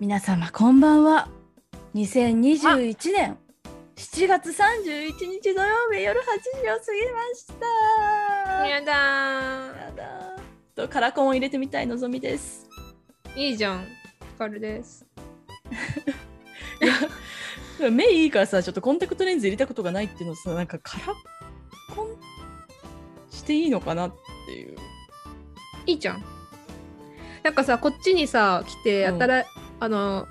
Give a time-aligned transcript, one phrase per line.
[0.00, 1.28] 皆様こんばんは。
[1.94, 3.36] 2021年
[3.96, 7.46] 7月31日土曜日夜8時を過ぎまし
[8.56, 8.66] た。
[8.66, 10.38] やだやだ
[10.74, 12.66] とカラコンを入れてみたいのぞみです。
[13.36, 13.86] ーいいじゃんヒ
[14.38, 15.04] カルです。
[17.92, 21.14] 目いいからさちょっとコンタクトレンズ入れたことがないっていうのさなんかカラ
[21.94, 22.16] コン
[23.30, 24.14] していいのかなっ
[24.46, 24.78] ていう。
[25.84, 26.24] いいじゃん。
[27.42, 29.18] なんかさこっちにさ来てうん
[29.80, 30.28] あの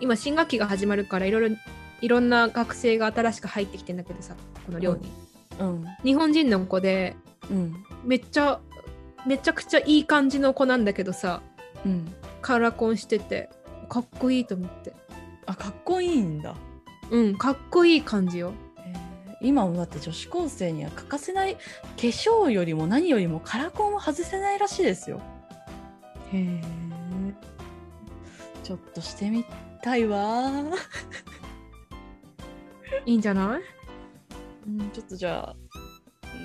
[0.00, 1.56] 今新学期が始まるからいろいろ
[2.00, 4.34] いろんな学生が新しく入ってきてんだけどさ
[4.66, 5.12] この寮に、
[5.58, 5.84] うん。
[6.04, 7.16] 日本人の子で
[7.50, 7.84] うん。
[8.04, 8.60] めっちゃ
[9.26, 11.42] めちゃくちゃいい感じの子なんだけどさ
[11.84, 12.12] うん。
[12.40, 13.50] カラコンしてて
[13.88, 14.94] かっこいいと思って。
[15.46, 16.54] あかっこいいんだ。
[17.10, 18.52] うんかっこいい感じよ。
[18.78, 19.12] えー
[19.44, 21.60] 今もだって女子高生には欠かせない化
[21.96, 25.20] 粧よりも何よりもカラコンを外せないらしいですよ。
[26.32, 26.81] へえ
[28.62, 29.44] ちょっとしてみ
[29.82, 30.18] たいわ。
[30.18, 30.74] ー
[33.06, 33.62] いいんじゃない？
[34.66, 35.56] うんちょっとじゃあ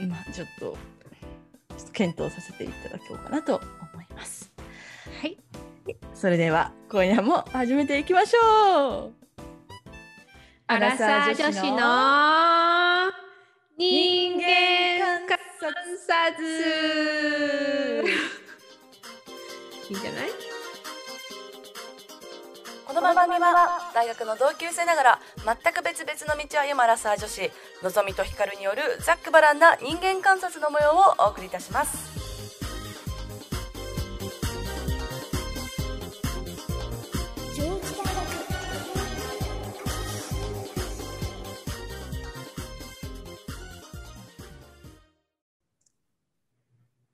[0.07, 0.75] まあちょっと
[1.77, 3.61] ちょっと検討させていただこうかなと
[3.93, 4.51] 思います。
[5.21, 5.37] はい。
[6.13, 9.13] それでは今夜も始めていきましょう。
[10.67, 13.11] アラサー女子の
[13.77, 14.41] 人間
[15.27, 15.77] 観察。
[19.89, 20.29] いいんじゃない？
[20.29, 20.35] こ
[23.01, 27.51] の番組は大学の同級生ながら全く別々の道を歩むアラサー女子
[27.83, 32.17] のぞみとひかるによるざっくばらんな人間観察の模様をお送りいたします。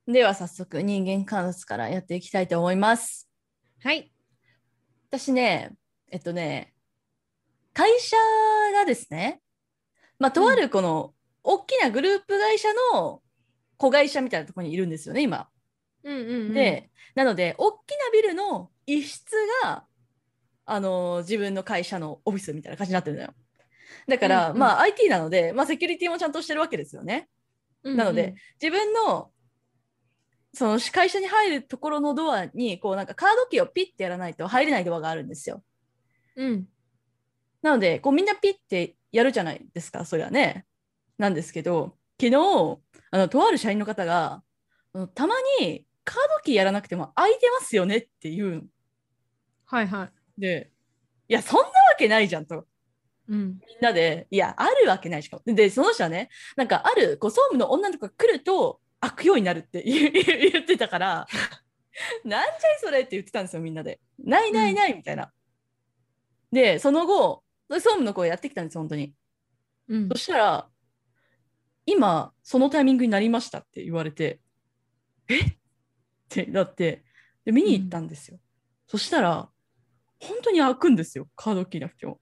[0.06, 3.30] では早速人間観察からやっていきたいと思います。
[3.82, 4.13] はい
[5.20, 5.72] 私ね
[6.12, 6.74] えっとね
[7.74, 8.18] 会社
[8.74, 9.42] がですね
[10.20, 13.22] まあとあるこの大きなグループ会社の
[13.78, 15.48] 子会社みたいなところにいるんですよね今
[16.04, 19.86] うんうん、うん、で、なので、大きなビルの一室が、
[20.66, 23.34] あのー自分の会社のオフィスみたいな感じになってるのよ。
[24.08, 27.30] だから、うんうんまあ IT なので、まあセキュリティもちゃんとしてるわけですよね。
[27.84, 29.32] なので、自分の、
[30.54, 35.64] その会社に入るところのドアに、こうなんかカードキーをピッてやらないと入れないドアがあるんですよ。
[36.36, 36.68] うん、うん、
[37.62, 40.66] なので、こうみんなピッてやるじゃないですか、それはね。
[41.18, 42.80] なんですけど、昨日、
[43.12, 44.44] あの、とある社員の方が、
[45.16, 48.62] たまにカードキーやらなくても空いてますよねって言うの
[49.66, 50.72] はいはいで、
[51.28, 52.68] いや、そんなわけないじゃんと。
[53.30, 55.56] うんみんなで、いや、あるわけないしかも。
[55.56, 61.28] で、その人はね、なんか、ある、こう、総務の女の子が来ると、開くようになるって 言ってたから、
[62.24, 64.00] なんじゃいそれって言ってたんですよ、みんなで。
[64.18, 65.32] ないないない、みたいな。
[66.52, 69.14] で、その後、総務の子がやってきたんです、本当に。
[69.90, 70.70] うんそしたら、
[71.86, 74.40] 今、そのタイミングになりましたって言われて、
[75.28, 75.40] え？
[75.40, 75.54] っ
[76.30, 77.04] てなって、
[77.44, 78.40] で見に行ったんですよ。
[78.88, 79.50] そしたら、
[80.20, 82.22] 本当に開くんですよ、カードキーなくても。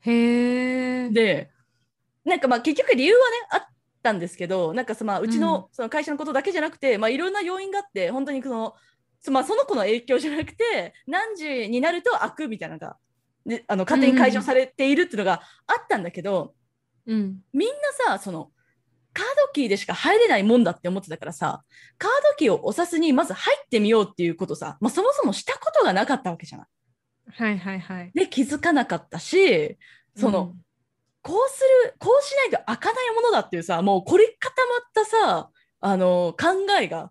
[0.00, 1.50] へえで、
[2.24, 3.73] なんかまあ結局理由はね、あっ
[4.04, 8.74] たんですけど、なんかそまあうちのその会社のことだけじゃなくて、まあいろんな要因があって、本当にその、
[9.20, 12.96] そまあ、その子の影響じゃなくて、何時になると開くみたいなのが、
[13.46, 16.54] であの勝手に解除されているっていうのがあったんだけど、
[17.06, 17.40] うん。
[17.52, 17.74] みんな
[18.16, 18.50] さ、その、
[19.12, 21.62] カードキーでしか入れないもんだって思ってたからさ、
[21.98, 26.66] カードキーを押さずにまず入ってみようっていうことさ、まあ、そもそもしたことがなかったわけじゃない。
[27.30, 28.10] はいはいはい。
[28.14, 29.78] で、気づかなかったし、
[30.16, 30.54] その、
[31.24, 37.10] こうする、こうしないと開かないものだっていうさ、もう凝り固まったさ、あの、考えが、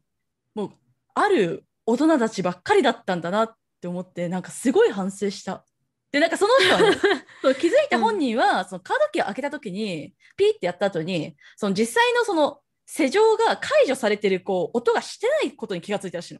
[0.53, 0.69] もう、
[1.16, 5.66] ある大人たちばっかりだったんだなって思って、なんかすごい反省した。
[6.12, 6.97] で、なんかその人はね、
[7.41, 16.40] そう気づいた本人は、そのカードキーを開けた時に、ピーってやった後に、その実際のその施錠が解除されてる、こう、音がしてないことに気がついたらしいの。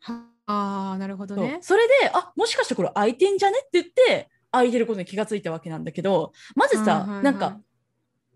[0.00, 7.60] はあーなるほどねそれで、あもしかしてこれ開いてんじゃねって言って、開いてることに気がついたわけなんだけど、まずさ、なんか、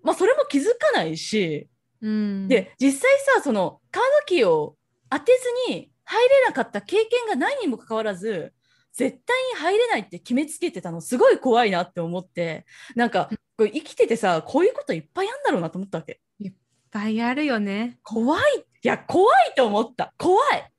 [0.03, 1.69] まあそれも気づかないし、
[2.01, 4.77] うんで、実際さ、そのカードキーを
[5.11, 5.33] 当て
[5.69, 8.53] ずに入れなかった経験がないにもかかわらず、
[8.93, 16.21] 絶対に入れないって決めつけてたの、すごい怖いなって思って、なんか、これ生きててさ、こういうこといっぱいあんだろうなと思ったわけ。
[16.39, 16.53] いっ
[16.91, 18.43] ぱいあるよね怖い。
[18.59, 20.15] いや、怖いと思った。
[20.19, 20.71] 怖い。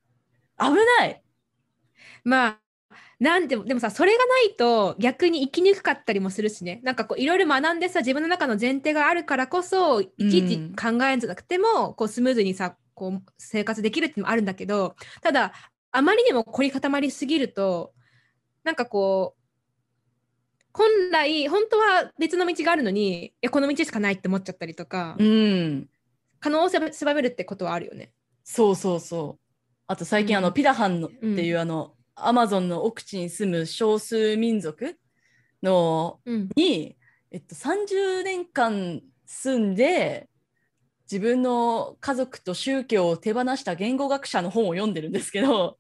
[0.60, 1.22] 危ない。
[2.24, 2.60] まあ
[3.20, 15.54] なんでもでもさそれがないと逆に生きにくかったりもするしねなんかこういろいろ学んでさ自分の中の前提があるからこそいちいち考えずなくても、こうスムーズにさこう生活できるってのもあるんだけどただ
[15.92, 17.94] あまりにも凝り固まりすぎると
[18.64, 19.42] なんかこう
[20.74, 25.90] 本来本当は別の道があるのにいやこの道しかないって思っちゃったりとか、うん。
[26.46, 28.12] 可能性を狭めるってことはあるよね。
[28.44, 29.42] そうそうそう。
[29.88, 34.98] あと最近、うんあの、ピラハンのっていう、あの、アマゾンの奥地に住む少数民族
[35.62, 36.98] のうん、に、
[37.32, 40.30] えっと、30年間住んで
[41.12, 45.78] 自分の家族と宗教を手放した言語学者の本を読んでるんですけど。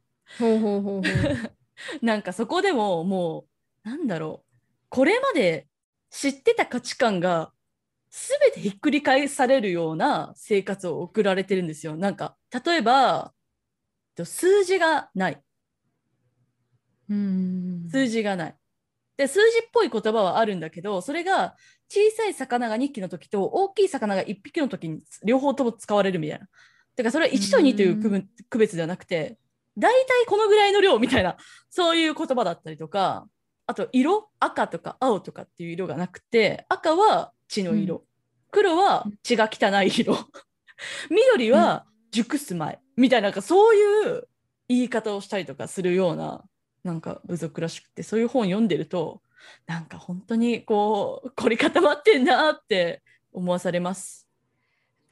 [2.01, 3.45] なんかそこでもも
[3.85, 4.55] うなんだろう
[4.89, 5.67] これまで
[6.09, 7.51] 知ってた価値観が
[8.09, 11.95] 全てひっくり返されるような生活を送られてるんですよ。
[11.95, 13.33] なんか例えば
[14.09, 15.44] えっと数字がない
[17.09, 18.55] うん数字がない。
[19.17, 21.55] で数字っぽい言葉はあるんだけどそれが
[21.89, 26.47] 小さい魚が2匹の時と大きい魚が1匹の時に両方とも使われるみたいな。
[26.95, 29.37] だからそれは1と2という区分区別ではなくて
[29.77, 31.37] 大体このぐらいの量みたいな
[31.69, 33.27] そういう言葉だったりとか
[33.67, 38.03] あと色赤とか青とかっていう色がなくて赤は血の色、う
[38.51, 40.17] 黒は血が汚い色。
[41.09, 42.79] 緑は熟す前。
[42.95, 44.27] みたいななんかそういう
[44.69, 46.43] 言い方をしたりとかするような
[46.85, 49.21] なんか部族らしくてそういう本読んでると
[49.65, 53.01] なんか本当にこう凝り固まってんなって
[53.33, 54.27] 思わされます。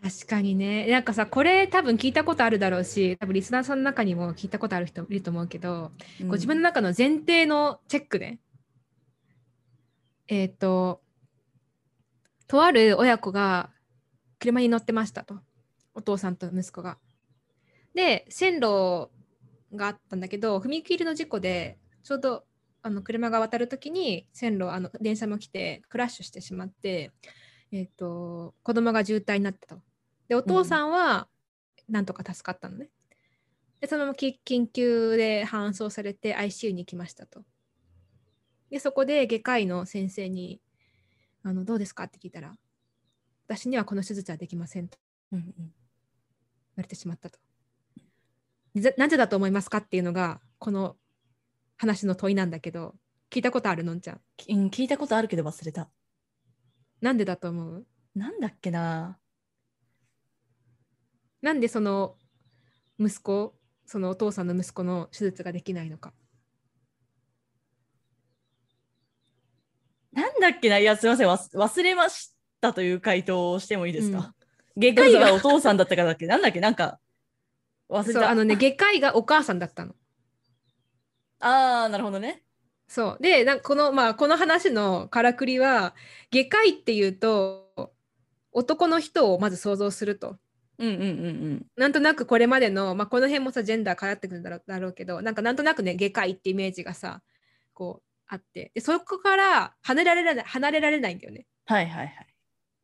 [0.04, 5.92] 確かにねなんかさこれ多分聞いたことあるだろうし多分リスナーさんの中にも聞いたことある人いると思うけど、
[6.22, 8.38] うんご自分の中の前提のチェックで
[10.28, 11.02] えっ、と
[12.48, 13.72] とある親子が
[14.40, 15.40] 車に乗ってましたと
[15.96, 16.98] お父さんと息子が。
[17.96, 19.10] で線路
[19.76, 22.46] があったんだけど踏切の事故でちょうど
[22.82, 27.12] あの車が渡る時に線路あの電車も来てクラッシュしてしまって、
[27.72, 29.82] えー、と子供が渋滞になったと。
[30.28, 31.28] でお父さんは
[31.88, 32.90] なんとか助かったのね。
[33.80, 37.44] でそのままき緊急で搬送されて ICU に行きましたと。
[38.70, 40.62] でそこで外科医の先生に
[41.42, 42.58] あの「どうですか?」って聞いたら
[43.48, 44.98] 「私にはこの手術はできません」と
[45.32, 45.66] うんうん言
[46.78, 47.40] われてしまったと。
[48.76, 49.78] ぜなぜだと思いますか？
[49.80, 50.96] っていうのがこの
[51.78, 52.96] 話の問いなんだけど
[53.30, 54.22] 聞いたことあるのんちゃん？
[54.38, 55.90] きうん聞いたことあるけど忘れた。
[57.02, 57.86] なんでだと思う？
[58.16, 59.18] なんだっけな。
[61.42, 62.16] なんでその
[63.00, 63.56] 息子
[63.86, 66.14] そのお父さんの息子の手術ができないのか？
[70.14, 70.78] なんだっけな？
[70.80, 71.28] いやすいません。
[71.28, 74.34] 忘忘れましたという回答をしてもいいですか、
[74.76, 74.82] うん。
[74.82, 76.28] 外科医がお父さんだったからだっけ？
[76.28, 76.62] なんだっけ？
[76.62, 77.00] なんか
[77.90, 78.20] 忘れた。
[78.20, 79.96] そうあのね外科医がお母さんだったの。
[81.40, 82.44] あーなるほどね。
[82.88, 85.96] そうでなんかこのまあこの話のからくりは
[86.32, 87.94] 外科医っていうと
[88.52, 90.38] 男の人をまず想像すると。
[90.80, 91.10] うんうんうんう
[91.56, 91.66] ん。
[91.76, 97.22] なんとなくこれまでの、まあ、この辺もさジェンダー変わってくるんだろうだろうけどなんかなんとなくね外科医ってイメージがさ
[97.74, 101.46] こうあってでそこから離れられない離れられないんだよね。
[101.66, 102.28] はいはいはい。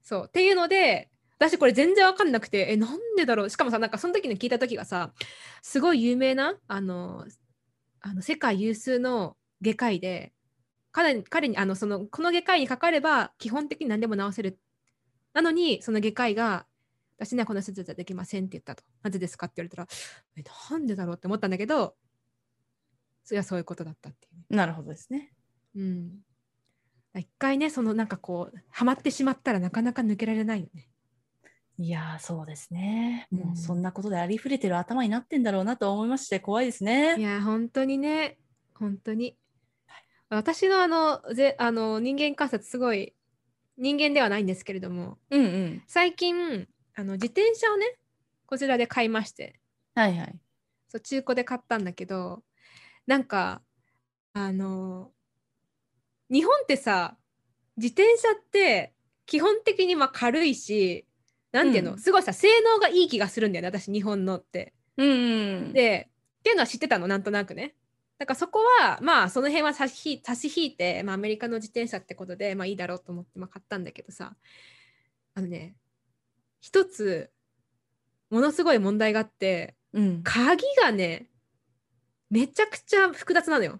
[0.01, 1.09] そうっていうので
[1.39, 3.49] 私これ全然わかんなくてえなんでだろう？
[3.49, 5.13] しかもさなんかその時に聞いた時がさ
[5.61, 7.25] すごい有名なあの
[8.01, 10.33] あの世界有数の外科医で
[10.91, 14.59] 彼に彼にあのそのこの外科医にかかれば基本的に何でも治せる
[15.33, 16.65] なのにその外科医が
[17.17, 19.87] 私にはこの手術はできませんって言ったとなぜですかって言われたら
[20.37, 21.95] えなんでだろうって思ったんだけど
[23.23, 24.45] それはそういうことだったっていうね。
[24.49, 25.31] なるほどですね。
[25.75, 26.19] うん、
[27.15, 30.88] 一回ねそのなんかこうハマってしまったらなかなか抜けられないよね。
[31.81, 33.27] いやーそうですね。
[33.31, 37.17] もうんうそんなことでありふれてる頭になってんだろうなと思いまして怖いですね。
[37.17, 38.37] いや本当にね
[38.73, 39.37] 本当に
[40.27, 43.15] 私のあのぜあの人間観察すごい
[43.77, 45.83] 人間ではないんですけれどもうんうん。
[45.87, 47.85] 最近あの自転車をね
[48.45, 49.57] こちらで買いまして
[49.95, 50.39] はいはい。
[50.89, 52.43] そう中古で買ったんだけど
[53.07, 53.61] なんか
[54.33, 55.11] あの
[56.29, 57.15] 日本ってさ
[57.77, 58.93] 自転車って
[59.25, 61.05] 基本的にまあ軽いし
[61.51, 64.73] なんていうの、うんすごいさ性能がいい気がするんだよね私日本のって。
[64.97, 65.73] うんうん。
[65.73, 67.75] でっていうのは知ってたのなんとなくね。
[68.17, 74.35] だからそこはまあその辺は差し引いて、まあ、アメリカの自転車ってことでまあいいだろうと思ってまあ買ったんだけどさ
[75.35, 75.75] あのね
[76.59, 77.31] 一つ
[78.29, 80.21] ものすごい問題があってうん。
[80.23, 81.29] 鍵がね
[82.29, 83.79] めちゃくちゃ複雑なのよ。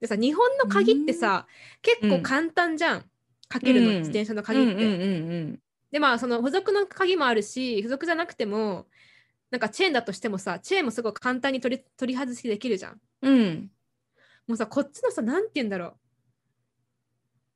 [0.00, 1.46] でさ日本の鍵ってさ、
[1.82, 3.04] 結構簡単じゃん、
[3.48, 5.58] かけるの、うん自転車の鍵って。
[5.92, 8.86] うんうんうんでまあその付属の鍵もあるし付属じゃなくても
[9.50, 13.00] なんかチェーンだとしてもさチェーンもすごい簡単に取り取り外しできるじゃん。
[13.22, 13.32] うん。
[13.32, 13.70] うん。
[14.46, 15.94] もうさこっちのさなんて言うんだろう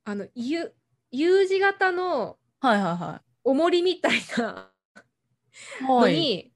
[0.04, 0.72] あの U,
[1.10, 4.72] U 字型のはいはいは重りみたいな
[5.80, 5.84] い。
[5.84, 6.14] のはい。
[6.14, 6.52] に、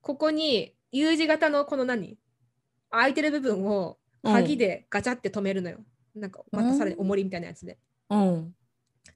[0.00, 2.16] ここに U 字型のこの何？
[2.90, 5.78] 空いてる部分を鍵でガチャって止めるのよ。
[6.14, 7.78] なんかまたさらに重りみたいなやつで。
[8.08, 8.54] うん。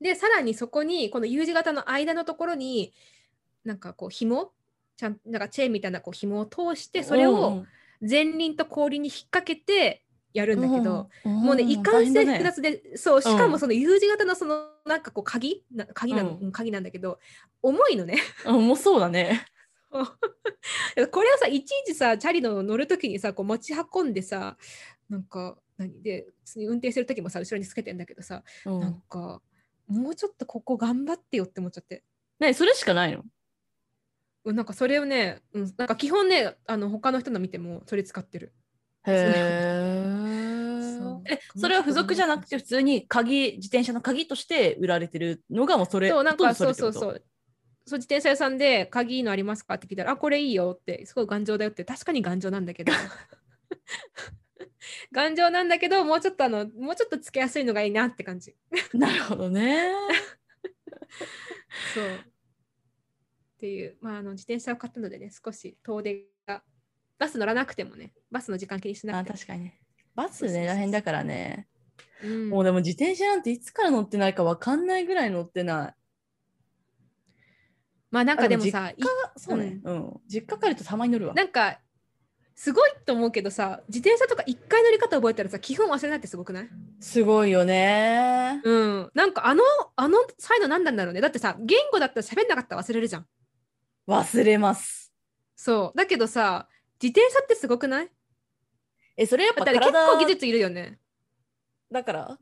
[0.05, 2.93] でさらにそこにこの U 字型の間のところに
[3.65, 4.53] なんかこう紐
[4.99, 7.65] ちゃんなんかチェーンみたいなこう紐を通してそれを
[8.07, 16.45] 前輪と後輪に引っ掛けてやるんだけど、うん、もうねいかんせん複雑で、そうしかうんもその U 字型のそのなんかこう鍵な鍵なの、うん。
[16.45, 17.19] うん鍵なんだけど
[17.63, 18.19] 重いのね。
[18.45, 19.47] うん、もうそうだね。
[19.91, 24.59] これをさいちいちさチャリの乗る時にさこう持ち運んでさ
[25.09, 26.03] なんか何？
[26.03, 28.81] で運転してる時もさ後ろにつけてんだけどさ、うん。
[28.81, 29.41] なんか
[29.89, 32.05] もうちょっとここ頑張ってよって思っちゃって。
[32.41, 33.25] ねそれしかないの？
[34.45, 38.53] うんなんかそれをね、うん、なんか基本ねあの他の人の見てもそれ使ってる。
[39.07, 40.45] へえ。
[41.27, 46.11] え、それは付属じゃなくて普通に鍵、自転車の鍵として売られてるのがもうそれ。
[46.11, 47.25] そうなんかそうそうそう。
[47.87, 52.93] そう自転車屋さんで鍵いいのありますかって聞いたら、あ、これいいよって、すごい頑丈だよって、確かに頑丈なんだけど。
[55.13, 58.57] 頑丈なんだけど、もうちょっとあの、もうちょっとつけやすいのがいいなって感じ。
[58.95, 59.93] なるほどね。
[61.95, 62.05] そう。
[62.07, 66.63] っていう、まあ、あの自転車を買ったのでね、少し遠出が、
[67.19, 69.39] バス乗らなくてもね、バスの時間気にしなあ、くても。
[69.39, 69.81] 確かにね。
[70.15, 71.69] バスね、らへんだからね。
[72.23, 75.95] うんもうでも自転車なんていつから乗ってないかわかんないぐらい乗ってない。
[78.11, 78.97] まあなんかでもさ、い
[79.37, 79.81] そうね。
[79.83, 80.21] うん。
[80.29, 81.35] 実家帰るとたまに乗るわ。
[81.35, 81.81] なんか、
[82.57, 86.69] すごいと思うけどさ、自転車とか一回乗り方覚えたらさ、基本忘れないってすごくない？
[87.01, 88.61] すごいよね。
[88.65, 89.11] うん。
[89.15, 89.63] なんかあの、
[89.97, 91.21] あのサイド何なんだろうね。
[91.21, 93.27] だってさ、言語だったら喋んなかったら忘れるじゃん。
[94.07, 95.13] 忘れます。
[95.57, 95.99] そう。
[95.99, 96.69] だけどさ、
[97.03, 98.11] 自転車ってすごくない？
[99.17, 100.99] え、それやっぱ結体構技術いるよね。
[101.91, 102.39] だから？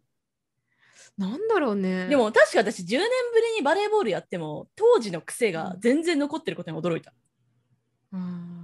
[1.16, 2.08] なんだろうね。
[2.08, 7.14] で、も確か私10年ぶりにバレーボールやっても当時の癖が全然残ってることに驚いた。
[8.12, 8.61] うん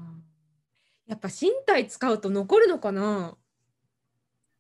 [1.09, 3.37] やっぱ身体使うと残るのかな？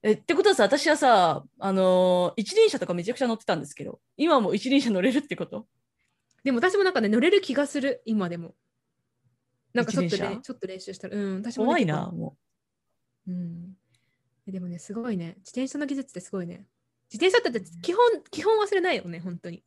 [0.02, 5.66] えってことはさ私はさあのー一輪車とかめちゃくちゃ乗ってたんですけど今はもう一輪車乗れるってこと？
[6.44, 8.54] でも私もなんかね、乗れる気がする、今でも。
[9.74, 11.16] なんかちょっと一輪車、ねちょっと練習したら。
[11.16, 12.36] うん、私もね怖いなも
[13.26, 13.74] うん。
[14.46, 15.34] でもね、すごいね。
[15.38, 16.64] 自転車の技術ってすごいね。
[17.12, 19.62] 自転車ってだって基本、基本忘れないよね、本当に。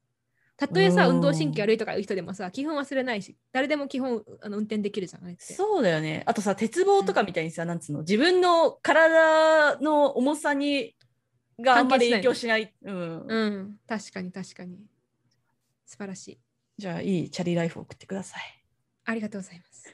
[0.67, 1.15] たとえさ、うん。
[1.15, 5.35] 運動神経悪いとかいう人でもさ、基本忘れないし、誰でも基本あの運転できるじゃない。
[5.39, 6.21] そうだよね。
[6.27, 8.01] あとさ鉄棒とかみたいにさ、なんつうの？
[8.01, 10.95] 自分の体の重さに
[11.59, 12.71] があんまり影響しない。
[12.83, 13.25] うん。
[13.27, 14.77] うん、確かに確かに。
[15.87, 16.39] 素晴らしい。
[16.77, 18.41] じゃあいいチャリライフを送ってください。
[19.05, 19.87] ありがとうございます。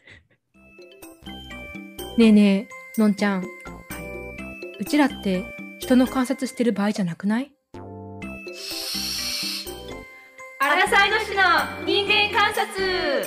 [2.17, 3.45] ねえねえ、のんちゃん。
[4.79, 5.45] うちらって
[5.79, 7.53] 人の観察してる場合じゃなくない？
[10.87, 13.25] アラサイの市の人間観察。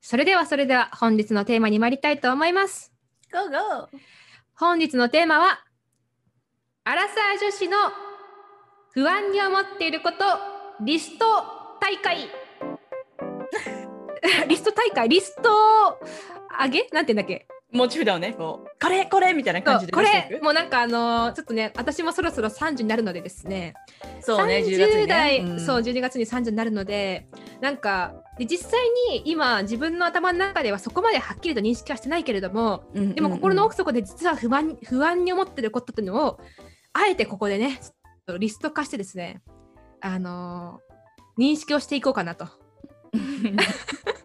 [0.00, 2.92] それではそれでは本日のテーマに参りたいと思います。
[3.32, 3.88] Go go!
[4.54, 5.64] 本日のテーマは
[6.84, 7.76] アラサー女子の
[8.92, 10.18] 不安に思っていること
[10.84, 11.26] リスト
[11.80, 12.28] 大会。
[14.46, 15.08] リスト大会？
[15.08, 15.98] リスト
[16.62, 16.86] 上げ？
[16.92, 17.48] なんて言うんだっけ？
[17.72, 18.34] 持ち札をね。
[18.36, 23.74] こうこれこれみたいな感じでこれもうなんかあのーちょっとね私もそろそろ30になるのでですね。
[24.20, 25.60] そうね10月に30代、ね、ん。
[25.60, 27.28] そう12月に30になるので
[27.60, 33.14] なんかで実際に今自分の頭の中ではそこまではっきりと認識はしてないけれどもうんうんうん。
[33.14, 36.40] でも心の奥底で実は不安不安に思ってることっていうのを
[36.92, 37.80] あえてここでね
[38.38, 39.42] リスト化してですね
[40.00, 40.90] あのー
[41.40, 42.48] 認識をしていこうかなと。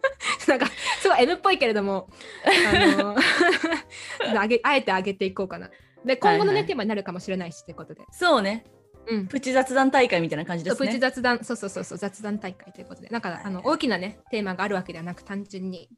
[0.50, 0.66] なんか
[1.00, 2.08] すごい M っぽいけれども、
[2.44, 3.20] あのー
[4.38, 5.70] あげあえて上げていこうかな。
[6.04, 8.02] で今後のね、はいはいテーマになるかもしれないしということで。
[8.12, 8.64] そうね
[9.08, 9.26] うん。
[9.26, 15.88] プチ雑談大会みたいな感じですプチね雑談、そうそうそうそう、雑談大会ということで、なんかあの大きなね、テーマがあるわけではなく、単純に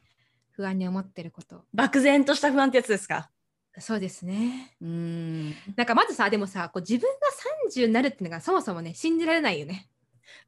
[0.51, 1.65] 不安に思ってること。
[1.73, 3.31] 漠然とした不安ってやつですか？
[3.79, 4.75] そうですね。
[4.81, 7.29] うーんなんかまずさ、でもさ、こう自分が
[7.77, 9.89] 30になるっていうのがそもそもね、信じられないよね。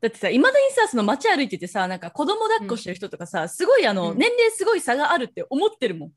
[0.01, 4.19] だってさいまだにさその街歩いててさなんか子供抱っこしてる人とかさ、すごいあの、うん。
[4.19, 6.13] 年齢すごい差があるって思ってるもん。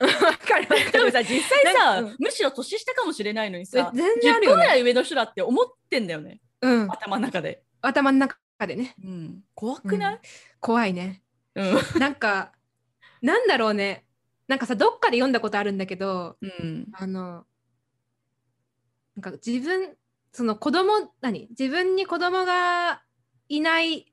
[0.00, 2.16] わかるわでもさ実際さ、うん。
[2.18, 4.54] むしろ年下かもしれないのにさ全然あ10るよね。
[4.54, 6.40] 個ぐらい上の人だって思ってんだよね。
[6.60, 8.36] うん、頭の中で、頭の中
[8.66, 10.18] でね、うん、怖くない、
[10.60, 11.22] 怖いね。
[11.54, 12.00] うん。
[12.00, 12.52] なんか、
[13.22, 14.04] なんだろうね。
[14.48, 16.86] なんかさ、どっかで読んだことあるんだけど、うん。
[16.92, 17.44] あの、
[19.14, 19.94] なんか自分、
[20.32, 21.48] その子供、何？
[21.50, 23.02] 自分に子供が
[23.48, 24.12] いない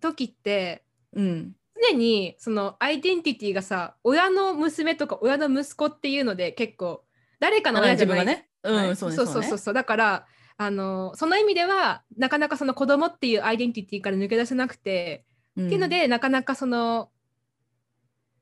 [0.00, 1.52] 時って、うん。
[1.82, 7.04] 常にそのアイデンティティがさ、親の娘とか親の息子っていうので結構、
[7.38, 8.26] 誰かの親じゃない。
[8.26, 8.48] ね。
[8.62, 10.26] うんそうねそうそうそうそうだから
[10.58, 15.24] あのその意味ではなかなかその子供っていうアイデンティティから抜け出せなくて、
[15.56, 15.66] うん。
[15.66, 17.10] っていうのでなかなかその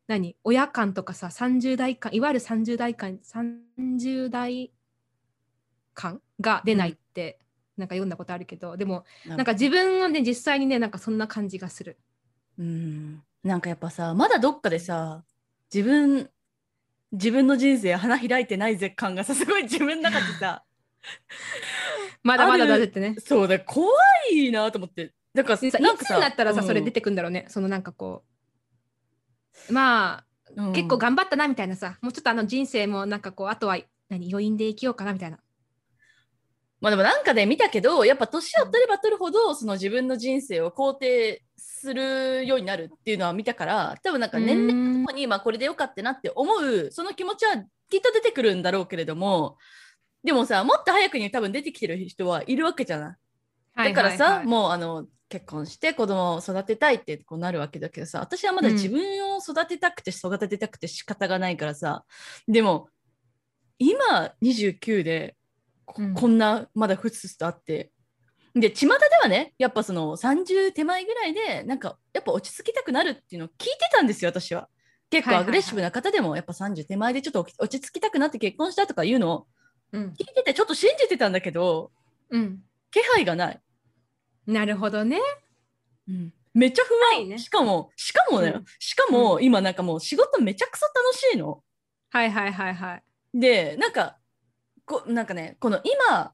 [0.08, 0.36] 何？
[0.42, 4.72] 親間とかさ30代間いわゆる30代間30代
[5.94, 6.20] 間？
[6.40, 7.38] が出ないって、
[7.78, 11.96] なんか読んだことあるけどでもなんか自分はね実際にねなんかそんな感じがする。
[12.58, 13.22] うん。
[13.44, 15.22] なんかやっぱさまだどっかでさ
[15.72, 16.28] 自分
[17.12, 20.64] 自分の人生花開いてない絶感がさすごい 自分の中でさ
[22.22, 23.14] まだまだだってね。
[23.24, 23.88] そうだ怖
[24.32, 25.14] いなと思って。
[25.32, 26.66] だからでさなんかさいつになったらさ、うん。
[26.66, 27.46] それ出てくんだろうね。
[27.48, 28.24] そのなんかこ
[29.70, 30.24] うまあ
[30.56, 30.72] うん。
[30.72, 33.78] 結構頑張ったなみたいなさもうちょっとあの人生もなんかこうあとは
[34.08, 35.38] 何余韻で生きようかなみたいな。
[36.80, 47.56] まあでもなんかで見たけどやっぱ年を取れば取るほどその自分の人生を肯定するようになるっていうのは見たから多分なんか年齢齢とともにまあこれでよかったなって思うその気持ちは
[47.90, 49.56] きっと出てくるんだろうけれども
[50.24, 53.16] でもさもっと早くに多分出てきてる人はいるわけじゃない。
[53.76, 58.74] だからさ、もうあの結婚して子供を育てたいってこうなるわけだけどさ私はまだうん。
[58.74, 59.00] 自分
[59.36, 62.04] を育てたくて育てたくて仕方がないからさ、
[62.48, 62.88] でも
[63.78, 65.36] 今29で
[65.88, 66.34] こ,、うん。
[66.34, 67.92] ん、なまだふつふつとあって。
[68.54, 74.68] で巷ではねやっぱその30手前ぐらいでなんかやっぱ落ち着きたくなるっていうのを聞いてたんですよ私は。
[75.10, 79.46] 結構アグレッシブな方でもやっぱ30手前でちょっと落ち着きたくなって結婚したとかいうのを
[79.92, 80.02] うん。
[80.08, 81.90] 聞いててちょっと信じてたんだけど
[82.30, 83.60] うん、気配がない。
[84.46, 85.18] なるほどね。
[86.54, 87.38] めっちゃ不安、いね。
[87.38, 88.64] しかもしかもね、うん。
[88.78, 91.62] しかも今なんかもう仕事めちゃくちゃ楽しいの。
[92.10, 93.02] はいはいはいはい。
[93.34, 94.17] でなんか
[94.88, 96.32] こなんかねこの今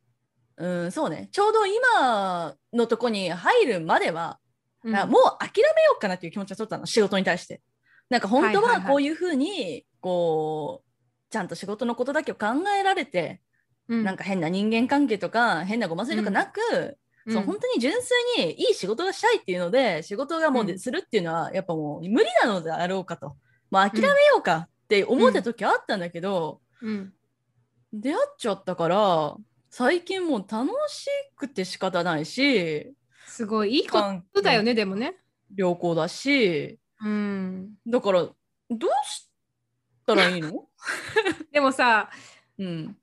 [0.56, 1.28] うんそうね。
[1.32, 4.38] ちょうど今のとこに入るまでは、
[4.84, 4.96] うん。
[4.96, 7.60] あもう諦めようかなっていう気持ちはちょっとあの仕事に対して。
[8.10, 13.40] なんか本当はこういうふうにこうちゃんと仕事のことだけを考えられて、
[13.88, 14.04] うん。
[14.04, 16.60] なんか変な人間関係とか変なごますりとかなく、
[17.28, 17.94] そう本当に純
[18.36, 23.36] 粋にいい仕事がしたいっていうので仕事がもうするっていうのはやっぱもう無理なのであろうかと、
[23.70, 27.12] まあ、諦めようかって思った時あったんだけど、うん
[27.96, 29.36] 出会っちゃったから
[29.70, 32.92] 最近もう楽しくて仕方ないし
[33.26, 33.76] すごい。
[33.76, 34.00] いいこ
[34.32, 35.16] とだよね、でもね。
[35.54, 38.34] 良好だしうん、だからど
[38.70, 39.28] うし
[40.06, 40.68] たらいいの？
[41.52, 42.10] でもさ
[42.58, 42.96] うん。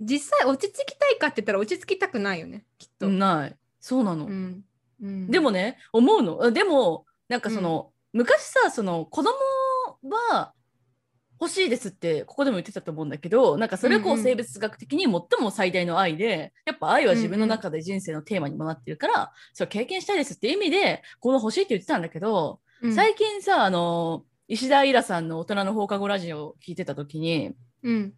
[0.00, 3.08] 実際落ち着きたいかって言ったら落ち着きたくないよねきっと。
[3.08, 3.56] ない。
[3.80, 4.64] そうなの、うん。
[5.02, 5.30] うん。
[5.30, 6.50] でもね思うの。
[6.52, 9.32] でもなんかその、昔さその子供
[10.30, 10.54] は
[11.40, 14.20] 欲しいですってここでも言ってたと思うんだけどなんかそれをこうんうん。
[14.20, 22.94] う生物学的に最も最大の愛でやっぱ愛は自分の中で人生のテーマにもなってるから、それを経験したいですって意味で子供欲しいって言ってたんだけど、うん。
[22.94, 28.12] 最近さあの石田イラさんの大人の放課後ラジオを聞いてた時にうん。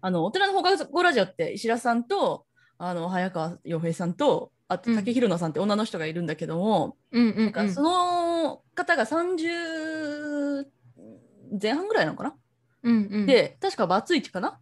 [0.00, 2.46] あの大人の放課後ラジオって石田さんと
[2.78, 4.96] あの早川洋平さんとあとうん。
[4.96, 10.64] 竹ひろなさんって女の人がいるんだけども、うんうんなんかその方が30
[11.60, 12.34] 前半ぐらいなのかな、
[12.82, 13.26] うんうん。
[13.26, 14.58] で確かバツイチかな？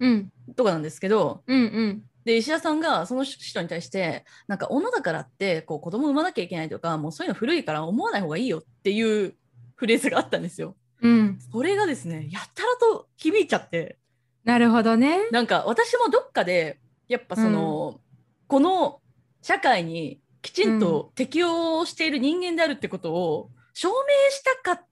[0.00, 0.32] うん。
[0.56, 2.02] とかなんですけどうんうん。
[2.24, 9.34] で石田さんがその人に対してなんか女だからってこう子供産まなきゃいけないとかもうそういうの古いから思わない方がいいよっていう
[9.74, 10.76] フレーズがあったんですよ。
[11.02, 11.38] うん。
[11.52, 13.98] それがですねやたらと響いちゃって。
[14.44, 15.28] なるほどね。
[15.30, 18.00] なんか私もどっかでやっぱその、
[18.46, 19.00] この
[19.42, 23.94] 社会にきちんと適応している人間であるってことを証明
[24.30, 24.82] したか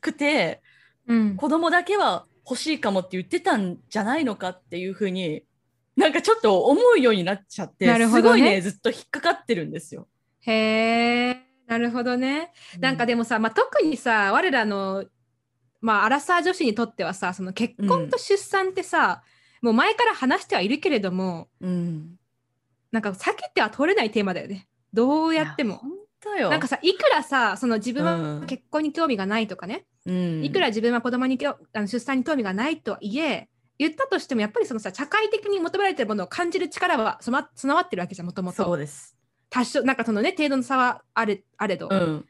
[0.00, 0.62] くて
[1.08, 1.36] うん。
[1.36, 5.44] 子供だけは欲しいかもって言ってたんじゃないのかっていうふうに
[5.96, 8.08] なんかちょっと思うようになっちゃって、ね。
[8.08, 10.08] すごいねずっと引っかかってるんですよ。
[10.40, 12.52] へえなるほどね。
[12.78, 15.04] なんかでもさ、まあ、特にさ我らの、
[15.80, 19.22] まあ、アラサー女子にとってはさその結婚と出産ってさ、
[19.62, 22.16] もう前から話してはいるけれどもうん、
[22.92, 24.68] なんか避けては通れないテーマだよね。
[24.92, 25.80] どうやっても。
[26.24, 26.50] 当よ。
[26.50, 28.46] なんかさいくらさその自分はうん。
[28.46, 30.44] 結婚に興味がないとかね、うん。
[30.44, 38.64] いくら自分は子供にあの出産に興味がないとはいえ言ったとしてもやっぱりそのさ社会的に求められてるものを感じる力は備わってるわけじゃんもともと。
[38.64, 39.16] そうです。
[39.50, 42.24] 多少なんかそのね程度の差はあれあれど、っうん。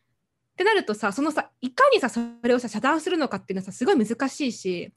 [0.56, 4.92] てなるとさそのさいかにさそれをさ遮断するのかっていうのはさすごい難しいし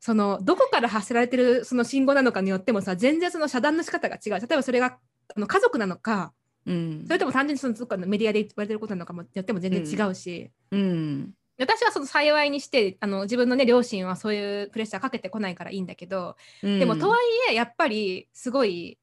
[0.00, 4.32] そのどこから発せられてるその信号なのかによってもさ全然その遮断の仕方が違う。
[4.34, 4.98] 例えばそれが
[5.34, 6.32] あの家族なのか
[6.68, 7.04] うん。
[7.06, 11.32] それとも単純にそのどっかのメディアで言われてることなのかもによっても全然違うし、うん。
[11.58, 16.78] 私はその幸いにしてあの自分のね両親はそういうプレッシャーかけてこないからいいんだけど、うん。
[16.78, 17.18] でもとはい
[17.50, 18.98] えやっぱりすごい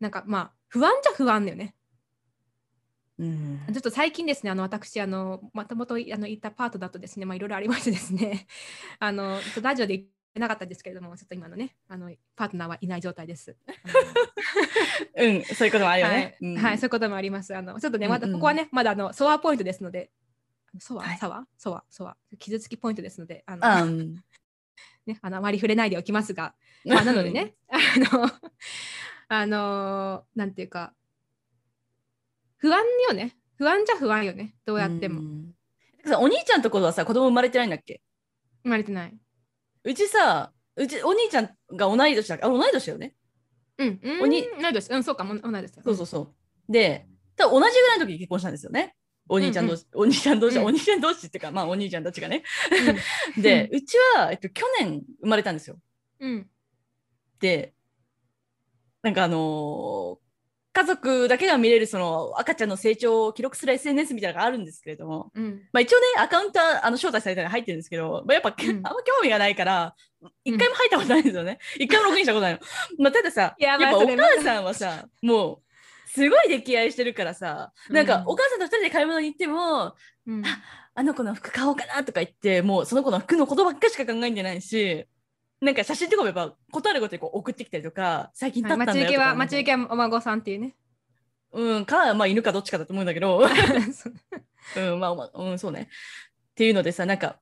[0.00, 1.74] なんかまあ不安じゃ不安だよね。
[3.18, 3.60] うん。
[3.72, 8.46] ちょっと最近ですね、あの私、あのもともとあのいたパートだとですね、まあ、いろいろありましてですね、
[9.00, 13.56] あのラジオで言ってなかったんですけれども、ちょっと今のね、あのパートナーはいない状態です。
[15.16, 16.38] うん、そういうこともあるよはいね。
[16.40, 17.54] うんはい、そういうこともあります。
[17.56, 20.10] あのちょっとね、まだうんうんここはね、まだあのソアポイントですので、
[20.76, 24.14] あそわ、はいさわ、そわ、そわ、傷つきポイントですので、あの、あん
[25.06, 27.78] ね、あのあまり触れないでおきますが、 まあ、なのでね、あ
[28.16, 28.30] の、
[29.28, 30.94] あのなんていうか、
[32.58, 33.36] 不安よね。
[33.56, 34.54] 不安じゃ不安よね。
[34.64, 35.20] どうやっても。
[36.20, 38.00] お兄ちゃんとこはさ子供生まれてないんだっけ？
[38.62, 39.18] 生まれてない。
[39.88, 43.14] うちさうちお兄ちゃんが同い年だあ同い年だよね。
[43.78, 44.90] うん、うん、おに同い年。
[44.90, 45.82] うん、そうかも、同い年だ。
[45.82, 46.34] そうそうそ
[46.68, 46.72] う。
[46.72, 48.94] で多分同じぐらいの時に結婚したんですよね。
[49.30, 50.64] お兄ちゃん同士、お兄ちゃん同士、うん。
[50.66, 52.42] お兄ちゃん同士っていうかまあお兄ちゃんたちがね。
[53.36, 53.42] うん。
[53.42, 55.78] で、うちは、えっと、去年生まれたんですよ。
[56.20, 56.46] うん。
[57.40, 57.72] で
[59.02, 60.27] なんかあのー
[60.78, 65.62] 家族だけが見れるその赤ちゃんの成長を記録する SNS みたいなのがあるんですけれども、うん。
[65.72, 69.96] まあ、一応ねアカウントはあの招待されたら入ってるんですけど、まあ、やっぱ、んあんま興味がないから
[70.44, 71.58] 一回も入ったことないんですよね。
[71.80, 72.60] 一回もログインしたことないの、
[73.00, 79.96] まあ、たださいややっぱお母さんはさもうすごい溺愛してるからさなんかうんお母さんと二人で買い物に行っても、
[80.28, 80.44] うん。
[80.94, 85.06] あの子の服買おうかなとか言ってもうその子の服のことばっかりしか考えてないし
[85.60, 90.76] なんか写真とかもやっぱ断ることでこう送ってきたりとか最近はい撮ったんだよとか、待ち受けは、待ち受けはお孫さんっていうね。
[91.52, 93.42] うんかまあ犬かどっちかだと思うんだけど。
[93.92, 94.92] そう。
[94.92, 95.88] うんまあまあうんそうね。
[96.50, 97.40] っていうのでさなんか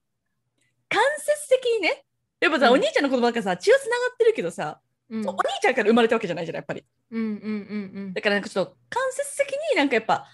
[0.89, 2.05] 間接的にね
[2.41, 2.73] やっぱさ、うん。
[2.75, 5.29] お兄ちゃんの子供なんかさ血はつながってるけどさ、うん。
[5.29, 6.85] お兄ちゃんから生まれたわけじゃないじゃんやっぱり。
[7.11, 10.27] うんうんうんだからなんかちょっと間接的になんかやっぱ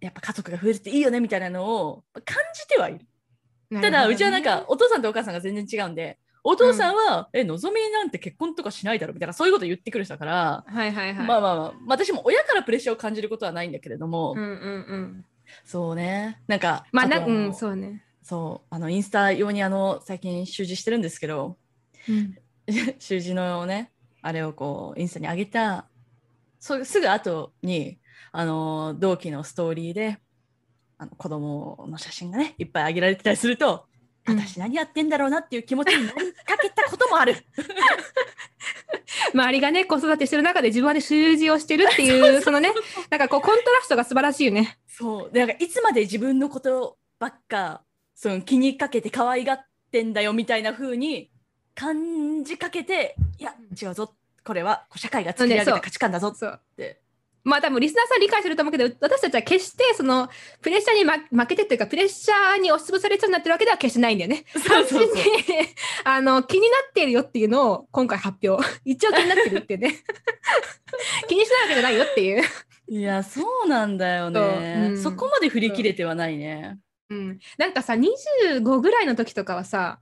[0.00, 3.06] やっぱ家族が増えるっていいよねみたいなのを感じてはいる。
[3.70, 3.80] うん。
[3.80, 11.26] ただうちはなんかお父さんとお母さんが全然違うんでお父さんは、えのぞみなんて結婚とかしないだろみたいなそういうこと言ってくる人だから、はいはいはい。
[11.26, 14.48] まあまあまあ私も親からプレッシャーを感じることはないんだけれども、うんうんう
[14.96, 15.24] ん。
[15.64, 18.04] そうねなんかまあな、うん、そうね。
[18.22, 21.56] そうあのインスタ用にあの最近習字してるんですけど
[22.08, 22.36] うん。
[23.00, 23.90] 習字のね
[24.22, 25.88] あれをこうインスタに上げた
[26.60, 27.98] そうすぐ後に
[28.30, 30.20] あの同期のストーリーで
[30.96, 33.95] あの子供の写真がねいっぱい上げられてたりすると、うん
[34.26, 37.36] 私何やってんだろうなっていう気持ちになりかけたこともある。
[39.32, 42.72] 周りがね、子育てしてる中で自分はね、習字をしてるっていう、そのね、
[43.10, 44.78] なんかこう、コントラストが素晴らしいよね。
[44.98, 47.82] そうでなんかいつまで自分のことばっか
[48.14, 51.30] その気にかけて可愛がってんだよみたいな風に
[51.74, 56.28] 感じかけていや違うぞこれは社会が作り上げた価値観だぞ。
[56.28, 57.02] って。
[57.46, 60.28] まあ多分リスナーさん理解してると思うけど、私たちは決してその
[60.60, 64.44] プレッシャーに、ま、負けてっていうか、プレッシャーに押しつぶされそうになってるわけでは決してないんだよね。
[64.52, 65.68] そうそうそう単純に
[66.02, 68.68] あの気になっているよっていうのを今回発表。
[68.84, 69.94] 一応気になってるってね。
[71.28, 72.42] 気にしないわけじゃないよっていう。
[72.88, 76.78] いやそうなんだよねそううんそこまで振り切れてはないね。
[77.10, 80.00] うん、なんかさ25ぐらいの時とかはさ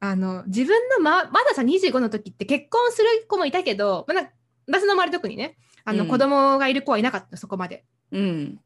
[0.00, 4.30] あの自分のままださ25の時って結婚する子もいたけど、まあ、な
[4.66, 5.56] 私の周り特にね
[5.90, 6.10] あの、うん。
[6.10, 7.84] 子供がいる子はいなかったそこまで。
[8.12, 8.60] うん。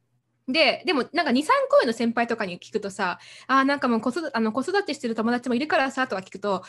[0.46, 6.62] ででもなんか23個上の先輩とかに聞くとさあーなんかもう子育あの子育てしてる友達もいるからさとか聞くと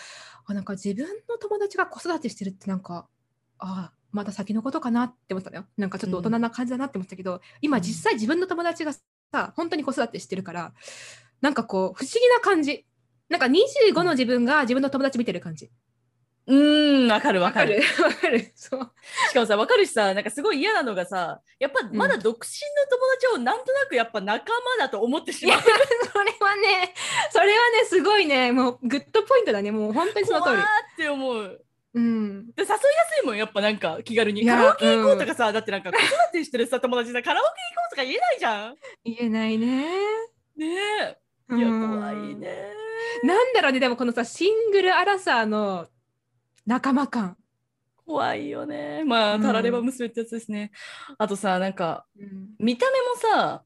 [0.45, 3.05] あなんか自分の友達が子育てしてるってなんか
[3.59, 5.65] あーまだ先のことかなって思ったのよ。
[5.75, 10.73] なんかちょっと大人な感じだなって思ったけど、今実際自分の友達がさ本当に子育てしてるから
[11.41, 12.85] なんかこう不思議な感じ。
[13.27, 15.69] なんか25の自分が自分の友達見てる感じ
[16.47, 17.81] うーんわかるわかる。
[18.01, 18.51] わかる。
[18.55, 18.91] そう。
[19.29, 25.59] しかもさわかるしさなんかすごい嫌なのがさやっぱまだ独身の友達をなんとなくやっぱ仲間だと思ってしまう。
[25.61, 26.93] それはね
[27.31, 28.51] それはねすごいね。
[28.51, 29.71] もうグッドポイントだね。
[29.71, 30.55] もう本当にその通り。
[30.55, 30.65] 怖ーっ
[30.97, 31.65] て思う。
[31.95, 32.51] うん。
[32.51, 32.81] で誘いやす
[33.23, 34.43] いもんやっぱなんか気軽に。
[34.43, 38.75] いやカラオケ行こうとかさ、だってなんか子育てしてるさ友達さカラオケ行こうとか言えないじゃん。
[39.03, 39.85] 言えないね。
[40.57, 40.67] ね
[41.49, 41.55] え。
[41.55, 42.67] いやうん怖いね。
[43.23, 43.79] なんだろうね。
[43.79, 45.87] でもこのさシングルアラサーの
[46.65, 47.37] 仲間感、
[48.05, 49.03] 怖いよね。
[49.03, 49.41] まあ、うん。
[49.41, 50.71] たられば娘ってやつですね。
[51.17, 52.49] あとさ、なんか、うん。
[52.59, 53.63] 見た目もさ、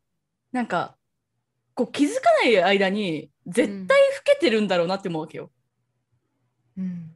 [0.51, 0.95] なんか、
[1.73, 5.51] こう気づかない間に、絶対老けてるんだろうなって思うわけよ。
[6.77, 7.15] うん。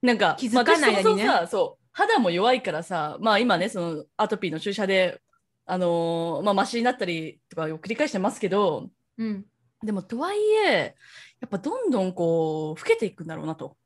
[0.00, 1.28] なんか、気づかない間にね。
[1.48, 5.20] そう、肌も弱いからさ、まあ今ね、そのアトピーの注射で、
[5.66, 9.44] あのーまあ、マシになったりとかを繰り返してますけど、うん。
[9.84, 10.94] でもとはいえ、
[11.40, 13.76] やっぱどんどんこう、老けていくんだろうなと。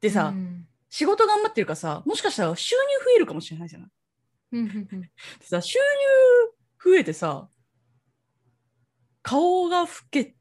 [0.00, 3.88] でさ、うん仕事頑張ってるからさ、もしかしたら収入増えるかもしれないじゃない？
[4.52, 5.00] うんうんうん。
[5.00, 5.08] で
[5.42, 5.76] さ収
[6.84, 7.48] 入増えてさ
[9.20, 10.36] 顔が老け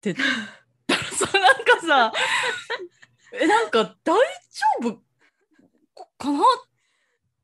[0.00, 2.12] てたらさ なんかさ
[3.32, 5.02] えなんか大丈夫
[6.18, 6.42] かなっ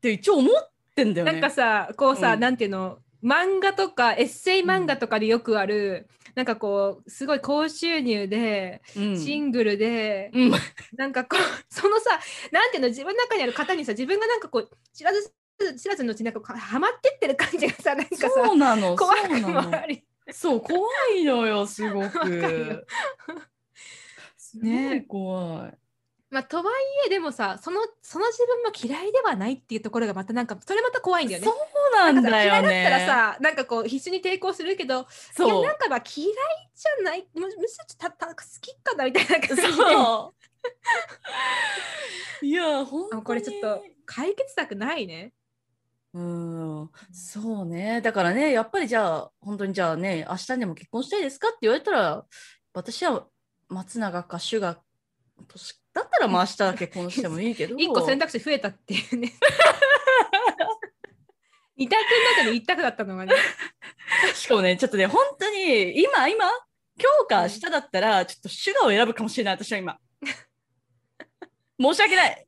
[0.00, 1.32] て一応思ってんだよね。
[1.32, 2.40] なんかさこうさ、うん。
[2.40, 3.00] なんていうの？
[3.24, 9.18] 漫画とかエッセイ漫画とかでよくある、なんかこうすごい高収入で、うん。
[9.18, 10.52] シングルで、うん。
[10.96, 12.18] なんかこうそのさ
[12.52, 15.32] なんていうの自分の中にある方にさ自分がなんかこう知らず
[15.78, 20.04] 知らずのうちになんかこうはまってってる感じがさなんかさそうなの怖くもあり。
[20.32, 22.86] そう怖いのよすごく。
[24.36, 25.79] すごい怖い。
[26.30, 26.66] まあとはい
[27.06, 31.46] えでもさそのその自分も嫌いではないっていうところがまたなんかそれまた怖いんだよね。
[31.46, 31.56] そう
[31.96, 32.44] なんだよね。
[32.44, 36.32] 嫌いだったらさなんかこう必死に抵抗するけどいそうやなんかまあ嫌い
[36.74, 40.34] じゃないむむしろたた好きかなみたいな感じでそ
[42.42, 42.46] う。
[42.46, 45.32] いや本当にあこれちょっと解決策ないね。
[46.12, 48.00] うん、そうね。
[48.00, 52.26] だからね、やっぱりじゃあ、本当にじゃあね、明日でも結婚したいですかって言われたら、
[52.74, 53.28] 私は
[53.68, 54.80] 松永かシュガ
[55.46, 57.76] としだったらまあ明日は結婚してもいいけど。
[57.76, 59.32] 一個選択肢増えたっていうね。
[61.76, 63.34] 二択の中で一択だったのがね。
[64.34, 66.44] しかもね、ちょっとね、本当に今、今、
[66.98, 69.98] 今日か明日だったら、ちょっとシュガを選ぶかもしれない、私は今。
[71.80, 72.46] 申し訳ない。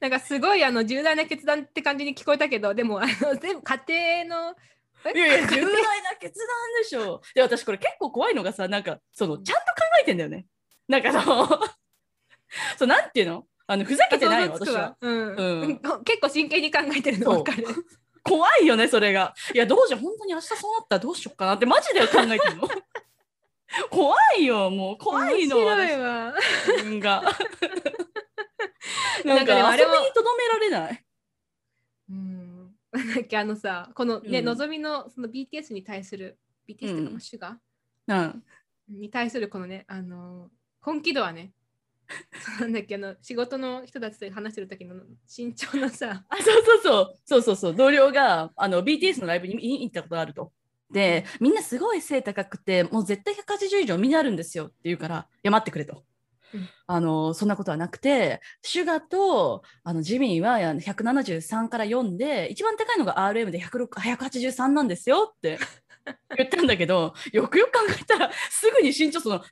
[0.00, 4.56] なんかすごいあの重大な決断って感じに聞こえたけど、でもあの全部家庭の。
[5.04, 5.12] え？
[5.12, 6.48] いやいや、重大な決断
[6.82, 7.20] でしょ。
[7.34, 10.46] で、私これ結構怖いのがさ、なんか、その、ちゃんと考えてんだよね。
[10.88, 11.48] なんかその、
[12.78, 13.46] そう、なんていうの？
[13.68, 14.96] あの、ふざけてないの、私は。
[15.00, 17.66] うんうん 結構真剣に考えてるの分かる。
[18.22, 19.34] 怖いよね、それが。
[19.54, 22.68] いや、どうしよう、本当に明日そうなったらどうしようかなって、マジで考えてるの。
[23.90, 26.32] 怖いよ、もう、怖いの、面白いわ。
[26.34, 27.22] 私自分が。
[29.24, 31.04] ななんんか、かねあれにとどめられない？
[32.10, 32.74] うん。
[32.92, 37.58] だっけあのさ、このね、うんのぞみのその BTS に対する、BTS っていうか、うんシュガ
[38.08, 38.44] うん。
[38.88, 41.52] に対するこのね、あの本気度はね、
[42.60, 50.52] なんだっけあの仕事の人たちと話してる時の身長のさ、あ、そうそうそう、そうそうそう、同僚が、あの、BTS のライブに行ったことがあると。
[50.90, 56.04] で、みんなすごい背高くて、もう絶対180以上みんなあるんですよって言うから、いや、待ってくれと。
[56.54, 56.68] うん。
[56.86, 65.58] あの、そんなことはなくて、シュガと、あの、ジミーはあの173から4で、一番高いのが RM で106 183なんですよって
[66.36, 69.46] 言ったんだけど、よくよく考えたら、すぐに身長その3、4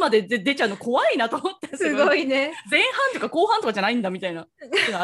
[0.00, 2.52] までで出ちゃうの怖いなと思って、すごいね。
[2.70, 4.46] 前半とか後半とかじゃないんだみたいな、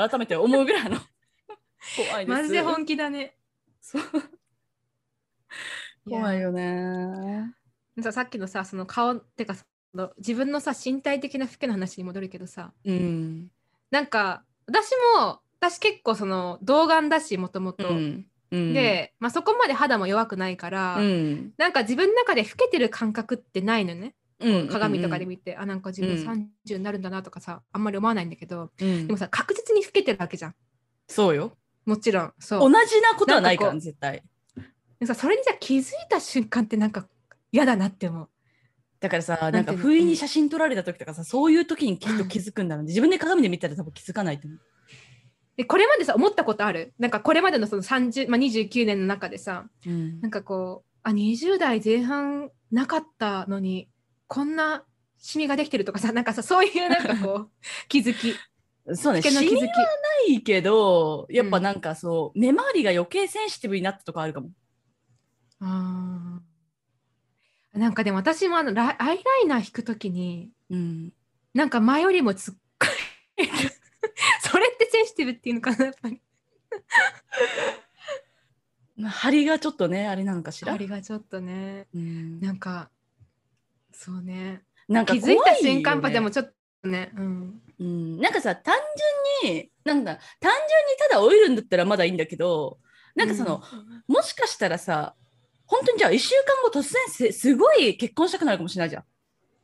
[0.09, 0.99] 改めて思うぐらいの
[1.97, 2.39] 怖いです。
[2.39, 3.37] マジで本気だね。
[3.81, 4.03] そう
[6.09, 7.55] 怖いよね。
[8.03, 13.51] ささっきのさ、その顔ってかその自分のさ、身体的な老けの話に戻るけどさ、うん。
[13.91, 17.89] なんか私も、私結構その童顔だし、もともと。
[17.89, 18.27] うん。
[18.53, 24.15] うん、で、まあ、そこまで肌も弱くないから、うん、なんか自分の中で老けてる感覚ってないのね。
[24.43, 30.55] うん、鏡とかで見て、あ、なんか自分うん30になるんだなとかさ、あんまり思わないんだけど、うんでもさ、確実に老けてるわけじゃん。
[31.09, 31.53] そうよ。
[31.85, 32.33] もちろん。
[32.39, 32.61] そう。
[32.61, 34.23] 同じなことはないから、絶対。
[34.99, 37.07] でさ、それにさ、気づいた瞬間ってなんか
[37.53, 38.29] 嫌だなって思う。
[39.01, 42.89] だからさ、なんか不意に写真撮られた時とかさ、そういう時にきっと気づくんだろうね。
[42.89, 44.61] 自分で鏡で見たら多分気づかないと思う。
[45.61, 46.95] で、これまでさ、思ったことある？
[46.99, 53.91] なんかこれまでのその30、まあ、29年の中でさ、うんなんかこう、あ、20代前半なかったのに、
[54.27, 54.85] こんな
[55.19, 57.51] シミができてるとかさ、なんかさ、そういうなんかこう、
[57.89, 58.35] 気づき。
[58.95, 59.67] そうね、シミは。
[59.67, 59.71] な
[60.35, 64.49] いけど、やっぱなんかそう、目周りが余計センシティブになったとかあるかも。
[65.61, 71.13] あーなんかでも私もあのラアイライナー引くときにうん。
[71.53, 72.87] なんか前よりもつっご
[73.45, 73.80] いそれってセ
[75.03, 76.21] ンシティブっていうのかなやっぱり。
[78.97, 80.73] まあ張りがちょっとね、あれなんかしら？
[80.73, 81.89] あれがちょっとね。
[81.95, 82.41] うん。
[82.41, 82.91] なんか
[83.93, 84.63] そうね。
[84.89, 86.15] なんか気づいた瞬間怖いよね。
[86.15, 87.63] でもちょっとねうん。
[87.79, 88.77] うん、なんかさ単
[89.43, 90.59] 純になんだ単純に
[91.11, 92.79] ただ老いるんだったらまだいいんだけど
[93.15, 93.63] なんかその、
[94.07, 95.15] もしかしたらさ
[95.65, 99.05] 本当にじゃあ1週間後突然せすごい結婚したくなるかもしれないじゃん。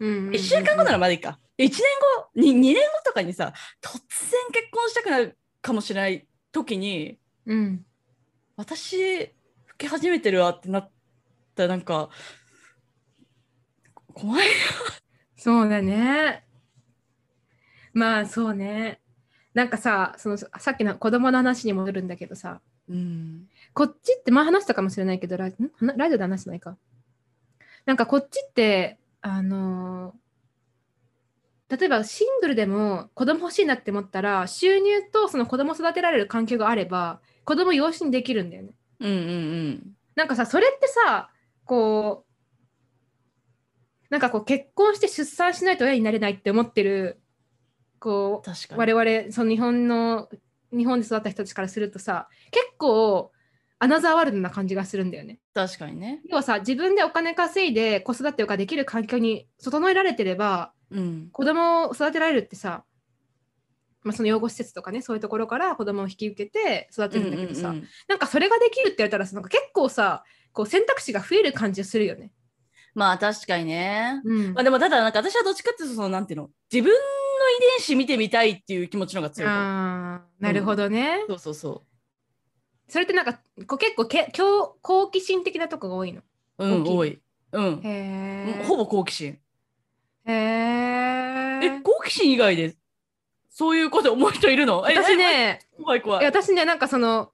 [0.01, 1.39] うんうんうん1週間後ならまだいいか。
[1.59, 1.71] 1年
[2.35, 3.93] 後に2年後とかにさ突
[4.31, 7.85] 然結婚したくなるかもしれない時にうん。
[8.57, 9.27] 私老
[9.79, 10.91] け始めてるわってなっ
[11.55, 12.09] たらなんか
[14.15, 14.47] 怖い。
[15.37, 16.45] そうだね。
[17.93, 19.01] まあそうね。
[19.55, 22.61] なんかさそのさっきの子供の話に戻るんだけどさ。
[22.89, 23.49] うん。
[23.75, 25.55] こっちって前話したかもしれないけどラん？
[25.97, 26.77] ラジオで話してないか。
[27.85, 30.26] なんかこっちってあのー
[31.69, 38.71] 例えばシングルでも子供欲しいなって思ったら収入とその子供育てられる環境があれば子供養子にできるんだよね。
[39.01, 39.83] うんうん
[40.15, 41.31] なんかさそれってさ
[41.65, 42.27] こう
[44.11, 47.21] なんかこう結婚して出産しないと親になれないって思ってる
[47.99, 48.95] こう確かに。
[48.95, 50.29] 我々その日本の
[50.73, 53.33] 日本で育った人たちからするとさ結構
[53.79, 55.39] アナザーワールドな感じがするんだよね。
[55.53, 56.23] 確かにね。
[56.29, 62.85] 要はさ自分でお金稼いで子育てができる環境に整えられてればうん子供を育てられるってさ、
[64.03, 72.33] まあ、その養護施設とかねそういうところから子供を引き受けて育てるんだけどさ、うんうんうんなんかそれができるって言われたらさなんか結構さこう選択肢が増える感じがするよね。
[72.95, 74.23] まあ確かにね。
[74.25, 79.51] うんまあでもただなんか私はどっちかっていうとそのなんていうの自分の遺伝子見てみたいっていう気持ちの方が強い。
[79.51, 81.25] あーなるほどね。
[81.29, 81.83] そうそうそ
[82.89, 86.23] それってなんかこう結構け好好奇心的なとこが多いの？
[86.59, 86.67] う。
[86.67, 87.21] うん多い。
[87.53, 87.81] うん。
[87.83, 88.65] へえ。
[88.65, 89.39] ほぼ好奇心。
[90.27, 91.61] へえ。
[91.65, 92.75] え好奇心以外で
[93.51, 94.85] そういうこと思う人いるの？
[94.91, 96.27] え私ね、え怖い怖い。
[96.27, 97.31] 私ねなんかその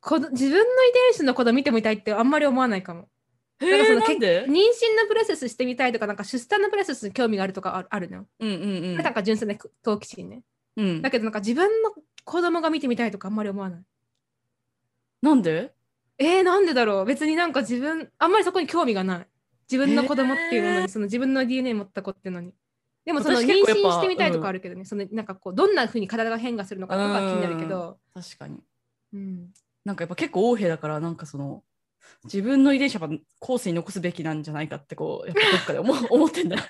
[0.00, 3.08] こど自分の遺伝子のこと見てみたいってあんまり思わないかも。
[3.60, 4.46] へえなんで？
[4.46, 4.52] 妊娠？
[5.02, 8.26] のプロセスしてみたいとかなんか出産のプロセスに興味があるとかああるの。
[8.38, 10.42] うんうんうんなんか純粋な好奇心ね。
[10.76, 11.10] うんだ。
[11.10, 11.92] けどなんか自分の
[12.24, 13.80] 子供が見てみたいとかあんまり思わない。
[15.22, 15.72] なんで？
[16.18, 19.26] えー、なんでだろう別になんか自分あんまりそこに興味がない。
[19.70, 22.52] 自分の子供っていうものに、へーその自分の DNA 持った子っていうのに。
[23.04, 28.60] でもその私妊娠してみたいとかあるけどね、そのなんかこうどんな風に体が変化するのかとか気になるけど、確かに。
[29.12, 29.52] うん、
[29.84, 31.62] なんかやっぱ結構横柄だからなんかその
[32.24, 36.62] 自分の遺伝子は後世に残すべきなんじゃないかってこうやっぱどっかで思 思ってんだよ。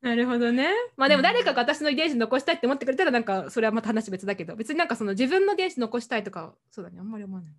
[0.00, 0.70] なるほどね。
[0.96, 7.52] まあでも誰かが私の遺伝子残したいって思ってくれたらなんかそれはまた話別だけど別になんかその自分の遺伝子残したいとかそうだねあんまり思わない。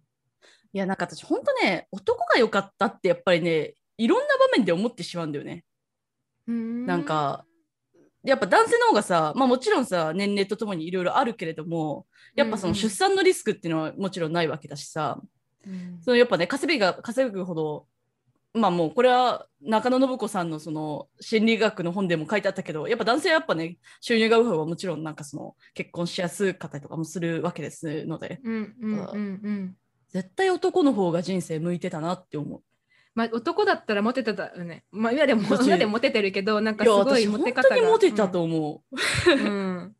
[0.73, 5.63] いやなんか私ほんとね男が良かったってやっぱりねいろんな場面で思ってしまうんだよね。
[6.47, 7.45] ななんか
[8.23, 15.19] やっぱ男性の方がさまあもちろんさ年齢とともにいろいろあるけれどもやっぱその出産のリスクっていうのはもちろんないわけだしさ、
[15.65, 15.99] うん。
[16.01, 17.85] そのやっぱね稼ぎが稼ぐほど
[18.53, 28.39] まあもうこれは中野信子さんのその心理学の本でも書いてあったけどやっぱ男性はやっぱね収入が多い方がもちろんなんかその結婚しやすかったりとかもするわけですので。
[28.43, 29.75] うんうんうんうん。
[30.09, 32.61] 絶対男の方が人生向いてたなって思う。
[33.13, 34.83] まあ男だったらモテてたよね。
[34.91, 37.75] まあ今でも今でもモテてるけどなんかすごいモテ方が。
[37.75, 39.31] 当にモテたと思う。
[39.31, 39.39] うん。
[39.39, 39.49] う
[39.81, 39.95] ん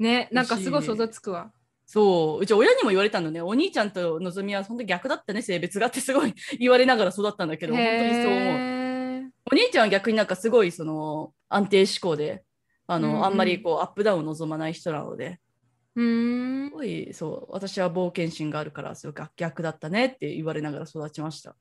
[0.00, 1.52] ねなんかすごい想像つくわ。
[1.86, 9.32] そううち親にも言われたのねお兄ちゃんとのぞみは本当に逆だったね性別がってすごい言われながら育ったんだけど本当にそう思う。
[9.52, 12.44] お兄ちゃんは逆になんかすごいその安定志向で
[12.86, 15.40] あの、うんうんあんまりこうアップダウンを望まない人なので
[15.96, 16.72] うーんす。
[16.72, 21.56] ごいそう私は冒険心があるからすごく逆だったねって言われながら育ちました。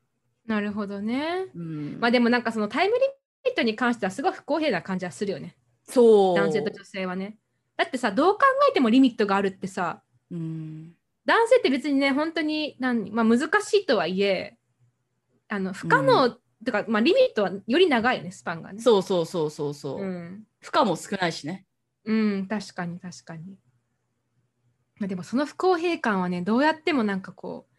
[0.45, 1.47] なるほどね。
[1.55, 3.01] うん、まあでもなんかそのタイムリ
[3.45, 5.55] ミットに関してはすごい不公平な感じはするよね。
[5.83, 7.37] そう男性と女性はね。
[7.77, 10.93] だってさどう考えてもリミットがあるってさうん
[11.25, 14.57] 男性って別にね本当に何、まあ、難しいとはいえ
[15.47, 16.31] あの不可能
[16.65, 18.81] とか、まあ、リミットはより長いよねスパンがね。
[18.81, 21.65] そうそうそうそうそう、うん負荷も少ないしね。
[22.03, 23.55] うん、確かに確かに。
[24.99, 27.75] まあでもその不公平感はね、どうやってもなんかこう、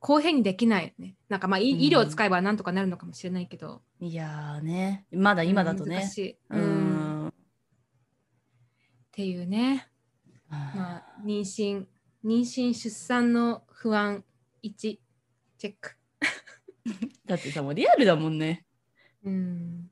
[0.00, 1.16] 公平にできないよね。
[1.28, 3.82] なんかまあ、いうん医療を使えばなんとかなるのかもしれないけど。
[4.00, 5.96] いやーねまだ今だとね。
[5.96, 6.38] うん難しい。
[6.50, 7.26] ううん。
[7.26, 7.34] っん
[9.10, 9.88] ていうね。
[10.50, 11.84] まあ、妊娠、
[12.24, 14.24] 妊娠、出産の不安
[14.62, 15.96] 1、チェック。
[17.26, 18.64] だってさもうリアルだもんね。
[19.24, 19.90] うん。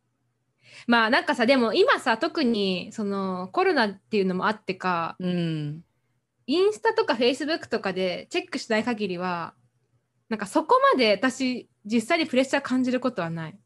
[0.86, 5.84] まあなんかさ、でも今さ、特にそのコロナっていうのもあってか、うん。
[6.46, 9.54] インスタとかフェイスブックとかでチェックしない限りは、
[10.28, 13.58] なんかそこまで私、実際にプレッシャー感じることはない。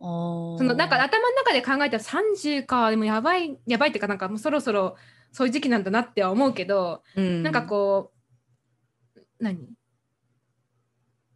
[0.00, 4.96] そそのなんか頭の中で考えたら30か、でもやばい、やばいっていうか、なんかもうそろそろ
[5.32, 8.12] そういう時期なんだなっては思うけど、うん、なんかこ
[9.16, 9.58] う、何？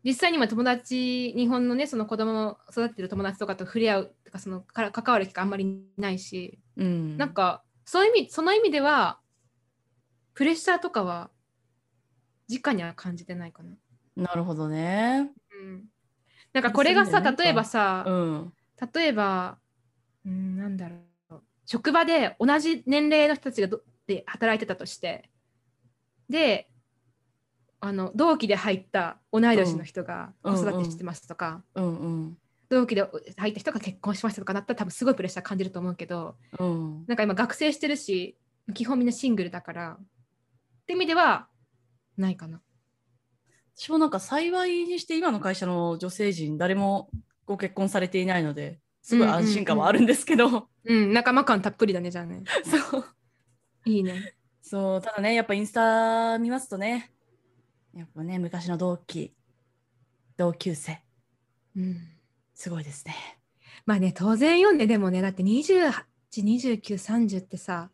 [0.02, 9.18] 実際に今友達、日本のね、その子供を育ってる友達とかと触れ合うとか、そのから関わる機会あんまりないし、う、うん、なんかそういう意味、その意味では、
[10.34, 11.30] プレッシャーとかは、
[12.48, 13.76] 直には感じてないかな。
[14.16, 15.30] なるほどね。
[15.60, 15.84] うん、
[16.52, 18.52] なんかこれがさ、例えばさ、うん。
[18.94, 19.58] 例えば、
[20.26, 20.96] うん、なんだろ
[21.30, 25.30] う、職場で同じ年齢の人たちがどで働いてたとして、
[26.28, 26.68] で、
[27.80, 32.38] あの同期で入った同い年の人が子うん育てしてますとか、うんうん
[32.70, 37.04] 同期で入った人が結婚しましたとかなったら多分すごいプレッシャー感じると思うけど、うん。
[37.06, 38.38] なんか今学生してるし、
[38.72, 39.98] 基本みんなシングルだから、
[40.84, 41.48] って意味では
[42.16, 42.60] ないかな。
[43.76, 47.10] 私もなんか幸いにして今の会社の女性陣誰も
[47.44, 52.44] ご結婚されていないのですごい安心感はあるんですけど、うん、仲間感たっぷりだね、じゃあね。
[52.90, 53.04] そう
[53.84, 54.36] いいね。
[54.62, 57.12] そうただねやっぱインスタ見ますとね
[57.92, 59.34] やっぱね昔の同期
[60.38, 61.02] 同級生
[61.76, 61.96] うん。
[62.54, 63.14] すごいですね。
[63.86, 65.92] まあね、当然よね、でもね、だって28、
[66.36, 67.90] 29、30ってさ、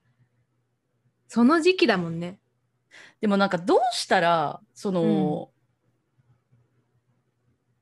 [1.28, 2.38] その時期だもんね。
[3.20, 5.50] でもなんかどうしたらその、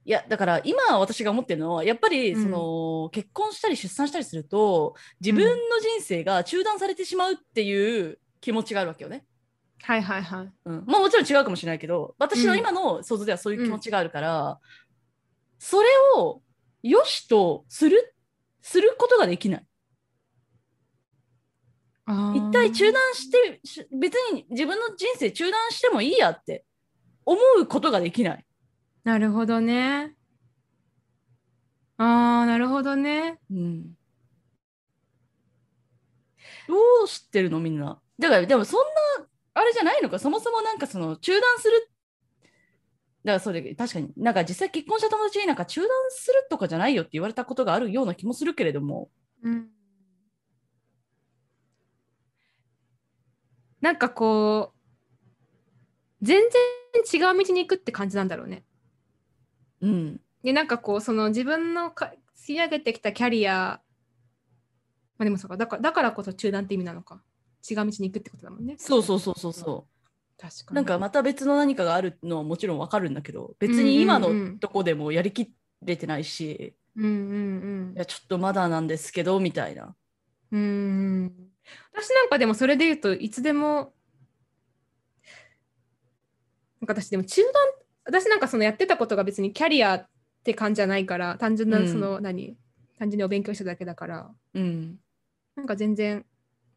[0.04, 2.42] いやだから今私が思ってるのはやっぱりうん。
[2.42, 9.24] その、結婚したり出産したりすると自分の人生が中断されてしまうっていう気持ちがあるわけよね。
[9.82, 10.52] はいはいはい。
[10.64, 14.58] うん、まあもちろん違うかもしれないけど私の今の想像ではそういう気持ちがあるから、
[15.58, 16.42] それを
[16.82, 18.14] 良しとする
[18.62, 19.66] することができない
[22.34, 26.64] 一体中断してし別に自分の人生中断してもいいやって
[27.26, 28.44] 思うことができない、
[29.04, 30.14] なるほどね。
[31.98, 32.04] あ
[32.44, 33.38] あ、なるほどね。
[33.50, 33.82] うん、
[36.66, 38.00] どうしてるのみんな？
[38.18, 38.80] だからでもそん
[39.20, 40.18] なあれじゃないのか？
[40.18, 41.90] そもそもなんかその中断する
[43.24, 44.10] だからそれ確かに。
[44.16, 49.10] なんか実際結婚した友達になんか中断するとかじゃないよって言われたことがあるような気もするけれども。
[49.42, 49.68] うん。
[53.80, 56.42] なんかこう、全
[57.02, 58.64] 然違う道に行くって感じなんだろうね。
[59.80, 63.80] うんで、なんかこう、その自分のか積み上げてきたキャリア、
[65.18, 67.22] まあでもそうか、だからだからこそ中断って意味なのか。
[67.68, 68.76] 違う道に行くってことだもんね。
[68.78, 70.76] そうそうそうそうそう確かに。
[70.76, 75.52] なんかまた別の何かがあるのはもちろんわかるんだけど別に今のうんうんうんとこでもやりき
[75.82, 79.94] れてないし、うんうんいやちょっとまだなんですけどみたいな
[80.52, 81.32] うん。
[81.94, 82.02] うん。
[82.02, 83.92] 私なんかでもそれで言うといつでも
[86.80, 87.52] なんか私でも中断
[88.04, 90.08] 私なんかそのやってたことが別にキャリアっ
[90.44, 91.88] て感じじゃないから単純なうん。
[91.88, 92.56] その何、
[92.98, 94.98] 単純にお勉強しただけだからうん。
[95.56, 96.24] なんか全然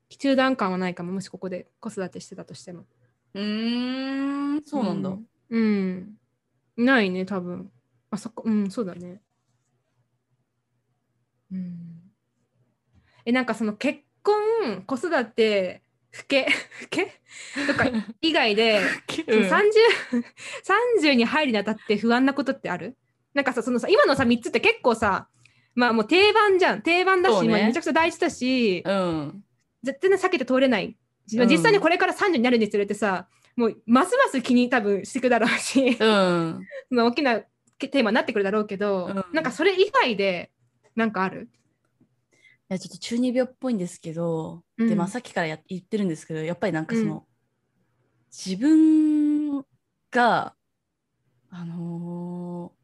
[0.09, 2.85] 中断感はないかももしここで子育てしてたとしても。
[3.33, 6.85] うーんそうなんだ、うん、うん。
[6.85, 7.71] ないね多分。
[8.09, 9.21] あそこうんそうだね。
[11.51, 12.01] うん。
[13.23, 15.81] えなんかその結婚子育て
[16.17, 16.45] 老け
[16.83, 17.21] 老け？
[17.67, 17.85] とか
[18.21, 19.61] 以外で、その 30,
[21.01, 22.97] 30 に入るにあたって不安なことってある？
[23.33, 25.29] なんかさそのさ今のさ3つって結構さ
[25.73, 26.81] まあもう定番じゃん。
[26.81, 27.47] 定番だし、ね。
[27.49, 29.43] まあめちゃくちゃ大事だし、うん。
[29.83, 30.97] 絶対避けて通れない。
[31.37, 31.47] うん。
[31.47, 35.95] 実際にこれから30になるにつれてさ、もうますます気に多分してくだろうし、うん。
[36.89, 37.39] その大きな
[37.79, 39.25] テーマになってくるだろうけど、うん。
[39.33, 40.51] なんかそれ以外で
[40.95, 41.43] なんかある？
[41.43, 41.47] い
[42.73, 44.89] やちょっと中二病っぽいんですけど、うん。
[44.89, 47.25] でまあさっきからや言ってるんですけどやっぱりなんかその、
[48.31, 49.63] 自分
[50.11, 50.55] が
[51.49, 52.81] あのー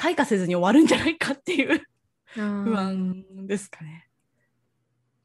[0.00, 1.82] 開花せずに終わるんじゃないかっていう
[2.24, 2.74] 不不。
[2.74, 4.08] 安ですかね。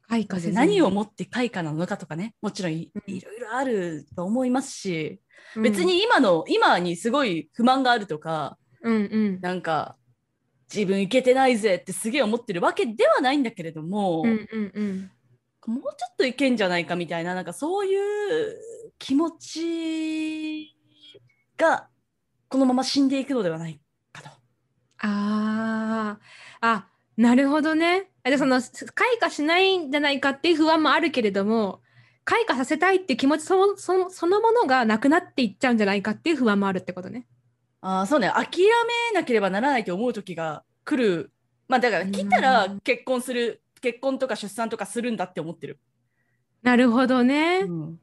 [0.06, 3.14] 開花何をもって開花なのかとかねもちろんい,、うん。
[3.14, 5.18] いろいろあると思いますし、
[5.62, 9.40] 別、に今の今にすごい不満があるとかうんうん。
[9.40, 9.96] なんか
[10.72, 15.10] 自分いけてないぜってすげえ思ってるわけではないんだけれども、うんうんうん
[15.66, 18.56] もうちょっといけんじゃないかみたいななんかそういう
[18.98, 20.76] 気持ち
[21.56, 21.88] が
[22.48, 23.80] このまま死んでいくのではない
[24.12, 24.30] かと。
[24.98, 26.24] あー
[26.60, 28.10] あなるほどね。
[28.22, 28.60] あでその
[28.94, 31.80] 開花しないんじゃないかっていう不安もあるけれども
[32.24, 37.26] 開花させたいっていう気持ちそのそのそのものがなくなっていっちゃうんじゃないかっていう不安もあるってことね。
[37.88, 38.28] あーそうね。
[38.34, 41.30] 諦めなければならないと思う時が来る。
[41.68, 45.78] まあだから来たらうん結婚する結婚とか出産とかするんだって思ってる、
[46.62, 47.60] なるほどね。
[47.60, 48.00] うん。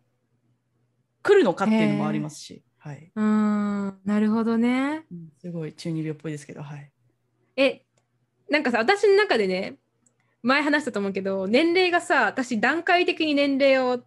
[1.22, 4.00] 来るのかっていうのもありますし、はい、うーん。
[4.06, 5.04] なるほどね。
[5.12, 5.30] うん。
[5.42, 6.90] すごい中二病っぽいですけどはい。
[7.58, 7.84] え
[8.50, 9.76] なんかさ私の中でね
[10.44, 14.02] 前話したと思うけど年齢がさ私段階的に年齢を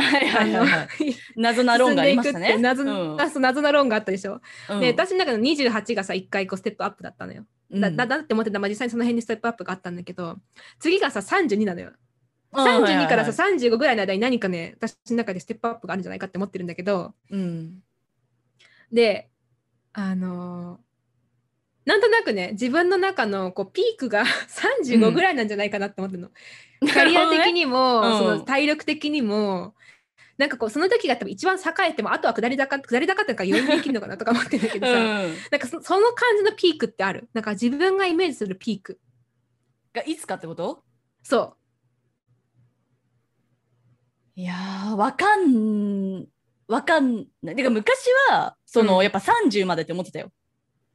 [0.00, 0.88] はいはいはいはい。
[1.36, 2.56] 謎な論がありましたね。
[2.58, 4.40] 謎,、うん謎な論があったでしょ？
[4.70, 7.44] うんで私の中の28がさ1回こうステップアップだったのよ。
[7.70, 10.38] だうんだだって思ってた、まあ、実際にその辺にステップアップがあったんだけど
[10.80, 11.92] 次がさ32なのよ。
[12.52, 17.82] あーはいはい32からさはい35ぐらいの間に何かね私の中でステップアップがあるんじゃないかって思ってるんだけどうん
[18.92, 19.28] で
[19.92, 20.90] あのー
[21.86, 24.24] なんとなくね自分の中のこうピークが
[24.84, 26.30] 35ぐらいなんじゃないかなって思ってるの。
[26.82, 29.74] キャリア的にも、うんその体力的にも
[30.40, 35.34] なんかこうその時が多分一番栄えてもあとは下り坂下り坂っていうか余裕にできるのかなとか思ってるんだけどさ、うん。
[35.52, 37.28] なんかそその感じのピークってある？
[37.34, 38.98] なんか自分がイメージするピーク。
[39.92, 40.82] がいつかってこと？
[41.22, 41.56] そ
[44.34, 46.24] いやーわかん
[46.68, 49.02] わかんないてか昔はその、うん。
[49.02, 50.32] やっぱ30までって思ってたよ、う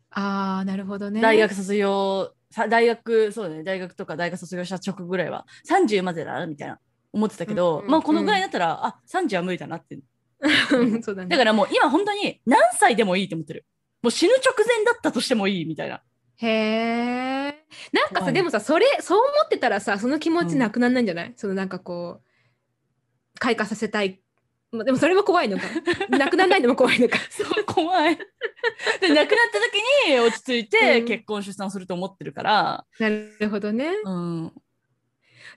[0.10, 1.22] あーなるほどね。
[1.22, 5.46] 大学卒業さ大学そうだね大学とか大学卒業した直後ぐらいは。
[5.70, 6.80] 30までだなみたいな
[7.16, 9.98] 思ってたけど、うんうんまあこのぐらいだったら、あ30は無理だなって。
[11.02, 11.30] そうだね。
[11.30, 13.66] だからもう今本当に何歳でもいいって思ってる。
[14.04, 16.02] もう死ぬ直前だったとしてもいいみたいな。
[16.38, 24.22] へえなんかさでもさそれそう思ってたらさその気持ちなくなんないんじゃない、そのなんかこう開花させたい。
[24.72, 25.64] まあでもそれも怖いのか。
[26.10, 27.18] なくならないのも怖いのか。
[27.30, 28.18] そう怖い。
[29.00, 31.06] で亡くなった時に落ち着いてうん。
[31.06, 33.94] 結婚出産すると思ってるから、なるほどね。
[34.04, 34.54] うん、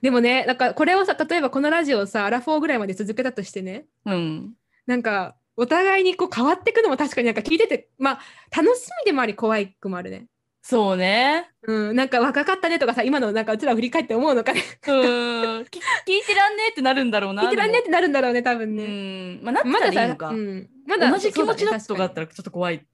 [0.01, 4.53] でもねなんかこれをさ例えばこのラジオをさアラフォーぐらいまで続けたとしてねうん、
[4.85, 8.19] なんかお互いにこう変わっていくのも確かになんか聞いててまあ
[8.55, 10.27] 楽しみでもあり怖いくもあるね。
[10.61, 11.49] そうね。
[11.63, 15.65] うん、なんか若かったねとかさ今のなんかうちらを振り返って思うのかねうん。
[15.65, 17.43] き 聞いてらんねえってなるんだろうな。
[17.43, 18.85] 聞いてらんねでってなるんだろうね多分もね。
[18.85, 19.39] うん。
[19.43, 20.29] まあ、なったらいいのか。
[20.29, 22.85] うん、まだ同じ気持ちだとかだそうったらちょっと怖い。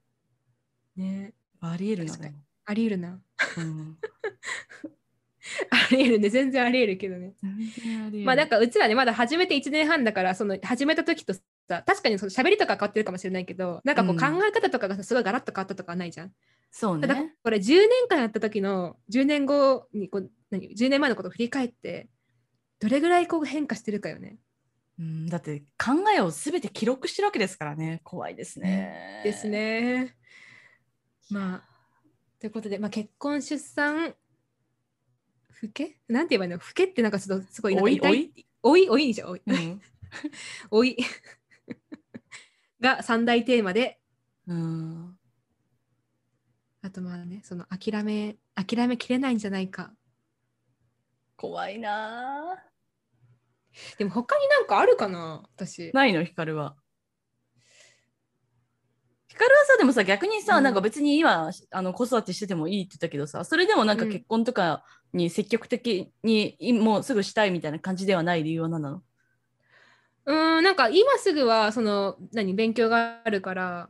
[0.96, 2.14] ねありえるな。
[2.66, 3.20] ありえるな。
[3.58, 3.98] うん。
[5.86, 7.34] ありえるね全然ありえるけどね。
[8.24, 16.32] まあなんかうちらねまだ始めて1年半だからその始めた時とさ確かにその喋りとか変わってるかもしれないけどなんかこううん考え方とかがさすごいガラッと変わったとかはないじゃん。
[16.72, 17.36] そうただね。
[17.44, 22.10] これ10年間やった時の10年後にこう何？10年前のことを振り返って
[22.80, 24.38] どれぐらいこう変化してるかよね。
[24.98, 28.02] うん、だって考えをすべて記録してるわけですからね。
[28.04, 29.22] 怖いですね。
[29.24, 29.48] です。
[29.48, 30.16] ね。
[31.30, 31.76] まあ
[32.40, 34.14] ということで、まあ、結婚出産
[35.64, 35.98] 老け？
[36.08, 36.58] なんて言えばいいの？
[36.58, 37.98] 老けってなんかちょっとすごいなんかい？
[37.98, 38.32] 老い？
[38.64, 38.86] 老い？
[38.88, 39.42] 老いにしよう。
[39.46, 39.60] 老い？
[39.66, 39.82] うん。
[40.72, 40.98] 老い？
[42.80, 44.00] が三大テーマで。
[44.48, 45.18] うん。
[46.82, 49.92] あとまあねその諦め諦めきれないんじゃないか。
[51.36, 52.64] 怖いな
[53.98, 55.44] でも他になんかあるかな？
[55.56, 55.92] 私。
[55.94, 56.78] ないの、ヒカルは。
[59.36, 60.64] ヒカルはさ、でもさ、逆にさ、うん。
[60.64, 64.10] なんか別に今、あの子育てしててもいいって言ったけどさ、それでもなんかうん。
[64.10, 69.04] 結婚とかに積極的に、いもうすぐしたいみたいな感じではない理由は何なの？
[70.26, 73.90] うーんなんか今すぐはその何勉強があるから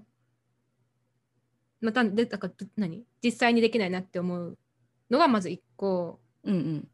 [1.79, 3.05] またでなんかど何？
[3.23, 4.57] 実際にできないなって思う
[5.11, 6.19] のがまず一個。
[6.43, 6.87] うんうん。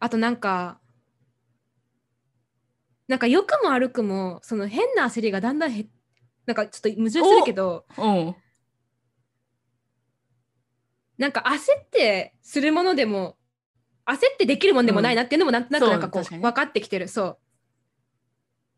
[0.00, 0.80] あとなんか
[3.12, 5.84] なんか良くも悪くもその変な焦りがだんだんへ
[6.46, 8.34] なんかちょっと矛盾するけどうん。
[11.18, 13.36] なんか焦ってするものでも
[14.06, 17.38] 焦ってできるもんでもないなっていうのもなんとなくなんかこう分かってきてるそう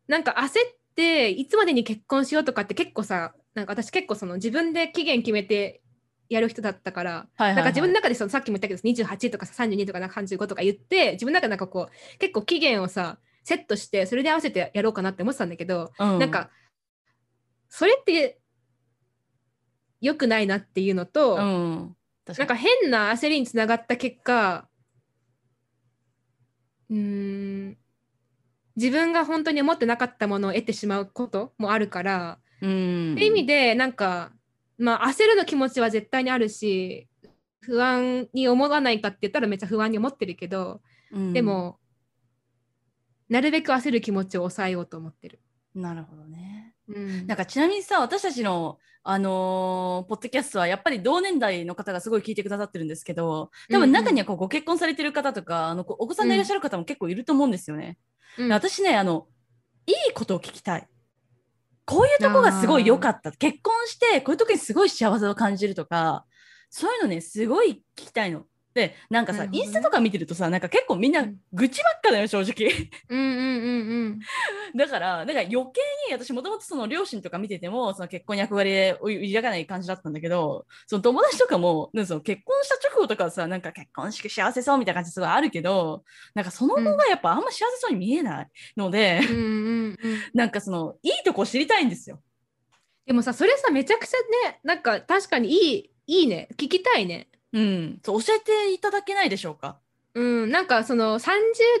[0.09, 0.51] なんか焦っ
[0.97, 5.81] ていつまでに結婚しようとかって結構さなんか私結構その自分で期限決めて
[6.27, 7.55] やる人だったからはいはい、はい。
[7.55, 16.49] なんか自分の中でそのさっきも言ったけど28とかさ32とかなんか35とか言って自分の中でなんかこう結構期限をさセットしてそれで合わせてやろうかなって思ってたんだけど、うん、なんか
[17.69, 18.39] それって
[20.01, 21.95] 良くないなっていうのと、うん。
[22.25, 24.67] 確なんか変な焦りにつながった結果
[26.89, 27.77] うーん
[28.75, 33.13] 自分が本当に思ってなかったものを得てしまうこともあるから、うん。
[33.13, 34.31] って意味でなんか
[34.79, 37.07] まあ焦るの気持ちは絶対にあるし
[37.59, 40.81] 不安に思わないかって言ったらめっちゃ不安に思ってるけど、
[41.11, 41.77] うんで、も
[43.29, 45.39] なるべく焦る気持ちを抑えようと思ってる。
[45.73, 46.73] なるほどね。
[46.87, 57.97] うんなんかちなみにさ、私たちの、あのーポッドキャストはやっぱり同年代の方がすごい聞いてくださってるんですけど、多分中にはこうご結婚されてる方とか、あのこお子さんがいらっしゃる方も結構いると思うんですよね。
[58.37, 59.27] うんで私ね、あの、
[59.87, 60.87] いいことを聞きたい。
[61.85, 63.31] こういうとこがすごい良かった。
[63.31, 66.25] 結婚して、こういう時にすごい幸せを感じるとか、
[66.69, 68.45] そういうのね、すごい聞きたいの。
[68.75, 71.37] で、なんかさ、ねインスタとか見てるとさ、なんか結構みんなうん。
[71.53, 72.69] 愚痴ばっかだよ、正直。
[73.07, 73.39] うんうんうん
[73.89, 74.19] うん。
[74.75, 75.55] だから、なんか余計
[76.09, 86.03] に私もともとその両親とか見てても、その結婚に憧れを抱かない感じだったんだけど、その友達とかも、なんかその結婚した直後とかはさ、なんか結婚式幸せそうみたいな感じすごいあるけど、
[86.33, 89.97] なんかその後がやっぱあんま幸せそうに見えないので、うん
[90.35, 92.21] なんかそのいいとこを知りたいんですよ。
[93.05, 94.17] でもさそれさめちゃくちゃ
[94.49, 96.49] ねなんか確かにいいいいね。
[96.57, 99.77] 聞きたいねうん、そう教えていただけないでしょうか？
[100.13, 100.51] うん。
[100.51, 101.31] なんかその30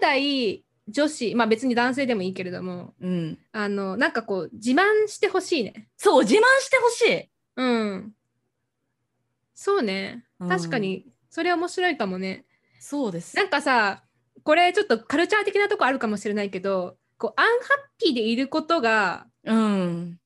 [0.01, 5.87] 代女子まあ別に男性でもいいけれどもうん、あのなんかこう自慢してほしいね。
[5.97, 7.29] そう自慢してほしい。
[7.57, 8.13] うん。
[9.53, 10.25] そうね。
[10.39, 10.49] うん。
[10.49, 12.45] 確かにそれ面白いかもね、
[12.79, 13.35] そうです。
[13.35, 14.03] なんかさ
[14.43, 20.19] これちょっとカルチャー的なとこあるかもしれないけどこうアンハッピーでいることがうん、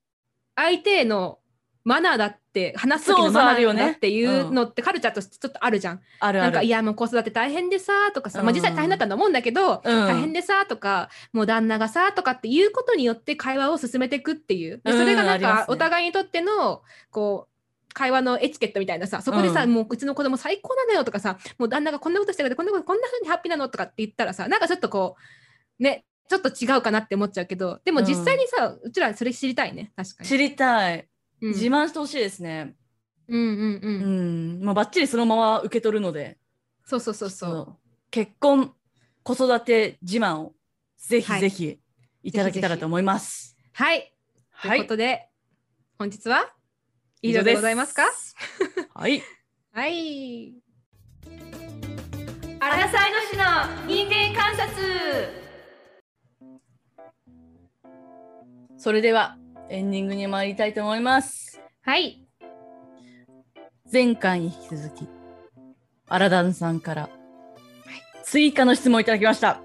[0.55, 1.39] 相手への
[1.83, 3.55] マナーだって話す時のマっ
[3.99, 6.01] ていうのってカルチャーとしてちょっとあるじゃん。
[6.19, 6.47] あるある。
[6.47, 14.81] なんかいやもう子育て大変でさとかさ、まあ、うん実際大変だったと思うんだけど、大変でさとかもう旦那がさとかっていうことによって会話を進めていくっていう。
[14.83, 16.81] でうんそれがなんかお互いにとっての
[17.11, 25.15] こう会話のエチケットみたいなさそこでさ、うんもううちの子供最高なのよとかさもう旦那がこんなことしてくれてこんなことこんな風にハッピーなのとかって言ったらさなんかちょっとこ
[25.79, 30.29] うねちょっと違うかなって思っちゃうけどでも実際にさ、うちらそれ知りたいね確かに。
[30.29, 31.08] 知りたい。
[31.41, 32.75] うん自慢してほしいですね。
[33.27, 33.87] うんうんう。
[33.87, 36.37] うんん、もうバッチリそのまま受け取るので。
[36.85, 37.77] そうそうそうそう。
[38.11, 38.73] 結婚
[39.23, 40.53] 子育て自慢を
[40.97, 41.79] ぜひはいぜひ
[42.23, 43.55] いただけたらと思います。
[43.73, 44.13] はい。
[44.61, 45.29] とはいいうことで、
[45.97, 46.49] 本日は
[47.21, 48.03] 以上でございますか？
[48.93, 49.21] はい。
[49.71, 50.53] はい。
[52.59, 53.43] アラサイの市の
[53.87, 55.39] 人間観察
[58.77, 59.37] それでは
[59.69, 61.61] エンディングに参りたいと思います。
[61.81, 62.25] はい。
[63.91, 65.07] 前回に引き続き、
[66.07, 67.09] アラダンさんから
[68.23, 69.61] 追加の質問をいただきました。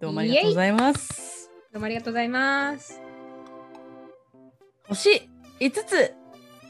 [0.00, 1.50] どうもありがとうございます。
[1.72, 3.00] どうもありがとうございます。
[4.88, 5.30] 星
[5.60, 6.14] 5つ、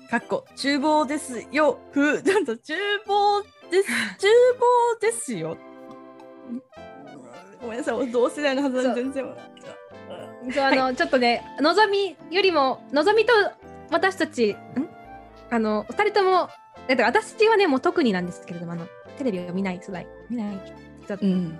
[0.08, 1.80] かっこ厨房ですよ。
[1.90, 3.88] ふ、 ちゃんと厨房です。
[4.20, 5.56] 厨房ですよ。
[7.60, 9.24] ごめんなさい、同世代のはず全然。
[9.24, 9.36] そう
[10.60, 13.32] あの、ちょっとね、のぞみよりも、のぞみと
[13.90, 14.56] 私たち、ん？
[15.50, 16.50] あの、二人とも、
[16.88, 18.86] だって私はね、もう特になんですけれども、あの、
[19.18, 20.60] テレビを見ない世代、見ない
[21.04, 21.58] 人うん。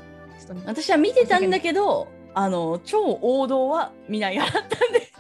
[0.67, 5.01] 私は見てたんだけど、あの超王道は見ない派だったんで。
[5.01, 5.13] 見と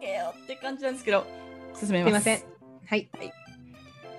[0.00, 1.26] けよって感じなんですけど、
[1.78, 2.22] 進めます。
[2.22, 2.44] すいません。
[2.86, 3.10] はい。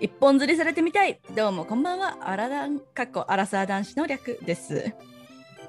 [0.02, 1.20] 一本釣りされてみたい。
[1.36, 2.18] どうもこんばんは。
[2.22, 4.94] アラダン、かっこアラサー男子の略です。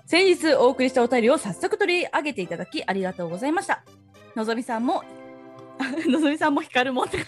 [0.07, 3.85] 先日お送りしたお便りを早速取り上げていただきありがとうございました。
[4.37, 5.03] のぞみさんも、
[6.07, 7.19] のぞみさんも光るもんって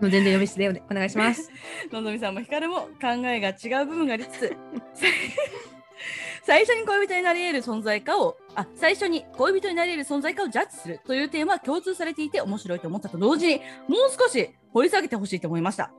[0.00, 1.50] 全然呼び捨てでお願いします。
[1.92, 4.56] のぞみさんも光るも考えが違う部分がありつつ
[6.44, 15.92] 最初に恋人になり得る存在かをあ最初に恋人になり得る存在かをジャッジするというテーマは共通されていて面白いと思ったと同時にもう少し掘り下げてほしいと思いました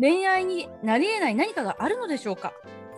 [0.00, 2.52] 恋愛になり得ない何かがあるのでしょうか？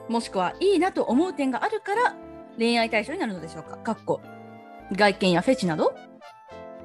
[0.08, 2.14] もしくはいいなと思う点があるから
[2.58, 3.76] 恋愛対象になるのでしょうか？
[3.78, 4.20] かっこ。
[4.92, 5.94] 外見やフェチなど。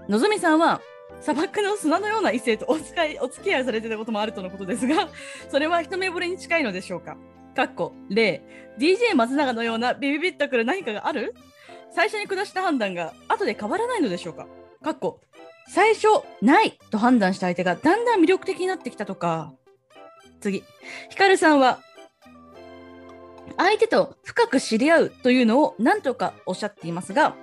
[0.07, 0.81] のぞみさんは
[1.21, 5.09] 砂漠の砂のような異性とお使いお付き合いされてたこともあるとのことですが、
[5.51, 7.17] それは一目惚れに近いのでしょうか？
[7.55, 7.93] かっこ。
[8.09, 8.41] 例。
[8.79, 11.35] DJ 松永のようなビビビッとくる何かがある？
[11.91, 14.47] 最初に下した判断が後で変わらないのでしょうか？
[14.83, 15.19] かっこ。
[15.67, 16.07] 最初
[16.41, 19.53] ないと判断した相手がだんだん魅力的になってきたとか。
[20.39, 20.63] 次
[21.09, 21.79] ヒカルさんは
[23.57, 27.35] 相手と深く知り合うというのを何とかおっしゃっていますが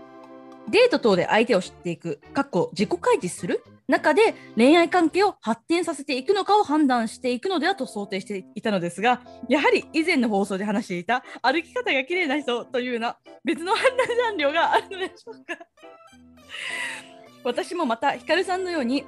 [0.69, 15.65] デート等で相手を知っていく、かっこ自己開示する中で恋愛関係を発展させていくのかを判断していくのではと想定していたのですが、やはり以前の放送で話していた歩き方が綺麗な人というような別の判断残量があるのでしょうか。
[17.45, 19.05] 私もまたヒカルさんのように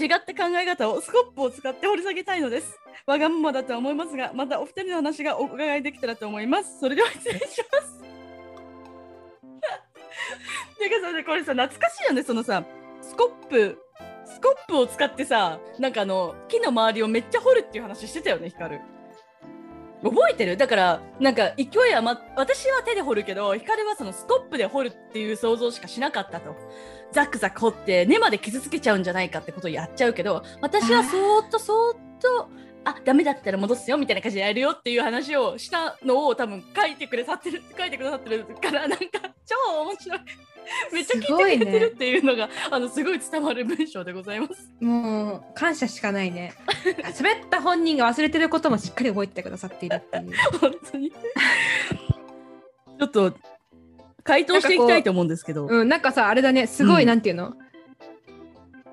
[0.00, 2.78] 違った考え方をスコップを使って掘り下げたいのです。
[3.06, 6.80] わがままだと思いますが、またお二人の話がお伺いできたらと思います。
[6.80, 7.98] それでは失礼します。
[10.78, 12.64] てかさ、これさ、懐かしいよね、そのさ、
[13.00, 13.78] スコップ、
[14.24, 18.80] スコップを使ってさ、なんかあの、木の周りをめっちゃ掘るっていう話してたよね、ヒカル。
[20.02, 20.56] 覚えてる？
[20.56, 26.56] だから、なんか勢いは、ま、私は手で掘るけど、ヒカルはそのスコップで掘るっていう想像しかしなかったと。
[27.12, 32.48] ザクザク掘って根まで傷つけちゃうんじゃないかってことをやっちゃうけど、私はそーっとそーっと、
[32.84, 38.98] あ、ダメだったら戻すよみたいな感じでやるよっていう話をしたのを多分書いてくれさってる、書いてくださってるから、なんか
[39.46, 40.20] 超面白い。
[40.92, 44.70] めっちゃ聞いてくれてるっていうのが、あの、すごい伝わる文章でございます。
[44.80, 46.54] もう感謝しかないね。
[47.14, 50.32] 喋った本人が忘れてることもしっかり覚えてくださっているっていう。
[50.60, 51.10] 本当に。
[51.10, 53.34] ちょっと、
[54.24, 55.66] 回答していきたいと思うんですけど。
[55.66, 57.54] うん、なんかさ、あれだね、すごい、うんなんていうの？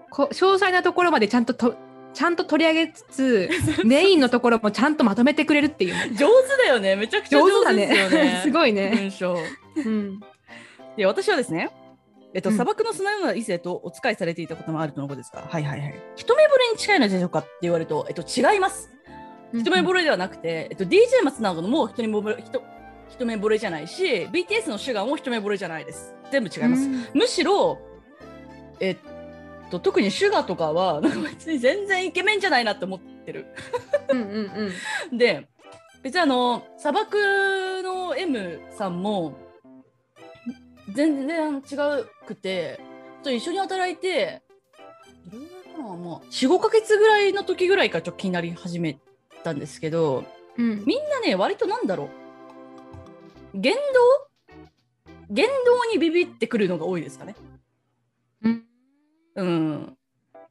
[0.09, 1.75] こ詳細なところまでちゃんとと
[2.13, 3.49] ちゃんと取り上げつつ、
[3.85, 6.09] メインのところもちゃんとまとめてくれるっていうね。
[6.15, 6.95] 上手だよね。
[6.95, 8.23] めちゃくちゃ上手ですよね。
[8.23, 8.39] ね。
[8.43, 8.91] すごいね。
[8.95, 9.37] 文章。
[9.77, 10.19] うん。
[10.97, 11.69] で、私はですね、
[12.33, 15.43] えっと、うん砂漠の砂ような異性とお使いされていたこともあるとのことですか？
[15.47, 15.95] はいはいはい。
[16.15, 18.89] 一目惚れに近いのでしょうかって言われると、えっと、違います。
[19.53, 22.61] 一目惚れではなくて、えっと、DJ 松永のも一目惚れ、一
[23.09, 26.13] 一目惚れじゃないし、BTS のシュガーも一目惚れじゃないです。
[26.31, 26.83] 全部違います。
[26.83, 27.79] うんむしろ、
[28.79, 28.97] えっ
[29.69, 33.45] と、特にシュガーとかは、なんか別に全然イケメンじゃないなって思ってる。
[34.09, 34.73] うんうん
[35.11, 35.17] うん。
[35.17, 35.47] で、
[36.01, 37.17] 別にあの、砂漠
[37.83, 39.37] の M さんも、
[40.93, 41.75] 全然違
[42.25, 42.79] くて、
[43.23, 44.41] と一緒に働いて、
[45.31, 48.97] どれぐらいかな、まあ、4、5ヶ月ぐらいの時ぐらいからちょっと気になり始め
[49.43, 50.23] たんですけど、
[50.57, 52.09] うん、みんなね、割となんだろう。
[53.53, 53.79] 言動？
[55.29, 57.35] 言動にビビってくるのが多いですかね。
[59.41, 59.47] うん。
[59.47, 59.97] うん。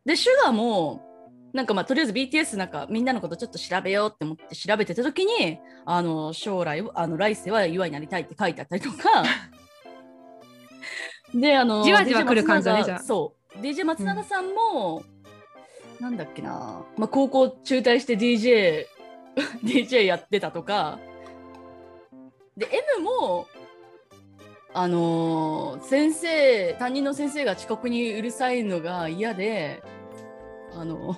[0.04, 1.04] で、シュガーも、
[1.52, 9.24] なんかまあ、とりあえず BTS なんかみんなのことちょっと調べようって思って調べてた時に、あの、将来、あの、来世は岩になりたいって書いてあったりとか、
[11.34, 12.98] で、あの、じわじわ来る感じだね松永じゃあ。
[13.00, 13.58] そう。
[13.58, 15.02] DJ 松永さんも、
[16.00, 18.86] なんだっけな、まあ、高校中退して DJ、
[19.64, 20.98] DJ やってたとか、
[22.56, 22.68] で、
[22.98, 23.46] M も、
[24.74, 29.82] あのー先生、担任の先生が遅刻にうるさいのが嫌で、
[30.74, 31.16] あの、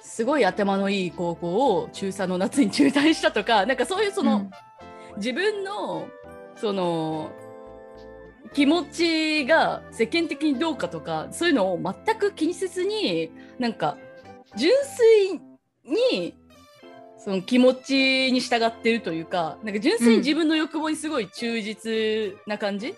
[0.00, 4.50] すごい頭のいい高校を中3の夏に中退したとか、なんかそういうその、
[5.16, 6.08] 自分の
[6.56, 7.30] その
[8.52, 13.96] 気持ちが世間的にどうかとかそういうのを全く気にせずになんか
[14.56, 15.40] 純粋
[15.84, 16.34] に
[17.22, 22.94] その気持ちに従ってるというかなんか純粋に自分の欲望にすごい忠実な感じ、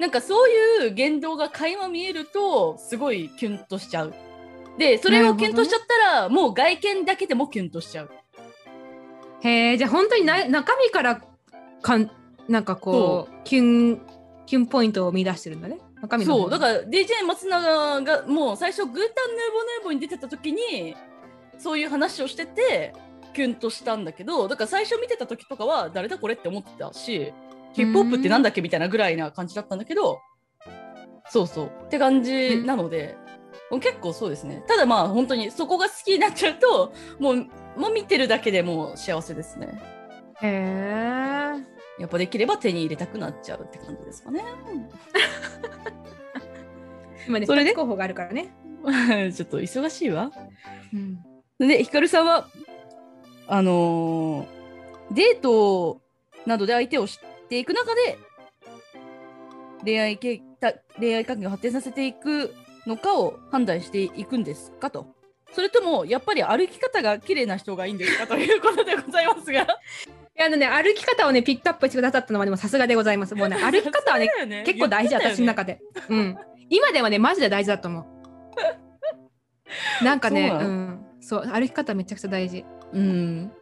[0.00, 4.14] なんかそういう言動が垣間見えるとすごいキュンとしちゃう。
[4.78, 8.10] でそれをキュンとしちゃったら、もう外見だけでもキュンとしちゃう。
[9.42, 11.22] へえじゃあ本当にな中身から
[11.82, 12.10] かん
[12.48, 14.00] なんかこうキュン
[14.46, 15.78] キュンポイントを見出してるんだね。
[16.24, 20.96] そうだから DJ 松永がもう最初グータンヌーボーヌーボーに出てた時に
[21.58, 22.92] そういう話をしてて
[23.32, 27.32] キュンとしたんだけどだから最初見てた時とかは誰だこれって思ってたし
[27.72, 30.20] ヒップホップってなんだっけみたいなぐらいな感じだったんだけど
[31.32, 31.70] そうそう。
[31.86, 33.16] って感じなので、
[33.80, 34.62] 結構そうですね。
[34.68, 37.36] ただまあ本当にそこが好きになっちゃうともう
[37.76, 39.80] もう見てるだけでもう幸せですね。
[40.42, 44.44] へえやっぱできれば手に入れたくなっちゃうって感じですかね。
[47.26, 48.52] 今ねそれで？2つ候補があるからね、
[49.34, 50.30] ちょっと忙しいわ。
[50.92, 50.96] う
[51.64, 52.48] ん、で、ヒカルさんは、
[53.48, 54.62] あのー
[55.12, 56.00] デート
[56.46, 58.18] などで相手を知っていく中で、
[59.84, 62.54] 恋愛けた恋愛関係を発展させていく
[62.86, 65.06] のかを判断していくんですかと。
[65.52, 69.60] それとも、やっぱり歩き方が綺麗な人がいいんですかということでございますが。
[69.60, 69.66] い
[70.36, 75.36] やあのね歩き方をねピックアップしてくださったのはでもさすがでございますもうね歩き方はねそうだよ結構大事だ言ってたよね。
[75.36, 76.38] 私の中で、うん。
[76.70, 78.00] 今ではねマジで大事だと思
[80.00, 80.04] う。
[80.04, 81.06] なんかねそううん。
[81.20, 83.52] そう歩き方めちゃくちゃ大事うん。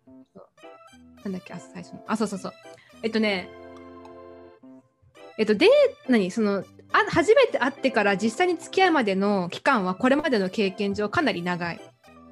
[1.24, 2.04] なんだっけ、あ最初の。
[2.06, 2.52] あ、そうそうそう。
[3.02, 3.48] えっとね、
[5.38, 5.68] えっと、で、
[6.08, 11.80] 何そのあ、初めて会ってから実際に付き合うまでの期間は、これまでの経験上かなり長い。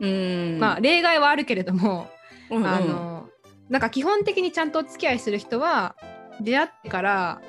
[0.01, 0.59] うん。
[0.61, 2.09] まあ、例外はあるけれども、
[2.51, 3.29] うんうんあ、の、
[3.69, 5.95] なんか基本的にちゃんとお付き合いする人は、
[6.41, 7.41] 出会ってから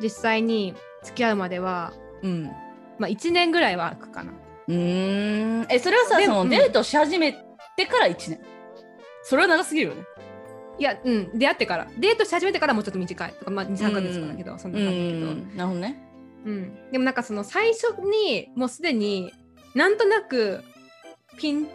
[0.00, 2.44] 実際に付き合うまでは、うん。
[2.98, 4.32] まあ、1年ぐらいは空くかな。
[4.68, 5.66] うーん。
[5.70, 7.32] え、それはさ、そのデートし始め
[7.76, 8.40] てから1年。
[9.24, 10.04] それは長すぎるよね。
[10.78, 11.88] いや、うん、出会ってから。
[11.98, 13.32] デートし始めてからもうちょっと短い。
[13.32, 15.26] とか、まあ、2、3ヶ月とかだけど、そんなう感じだけど。
[15.32, 15.56] ん。
[15.56, 16.04] なるほどね。
[16.44, 19.32] うん、でもなんかその最初にもうすでに
[19.74, 20.62] なんとなく
[21.38, 21.66] ピン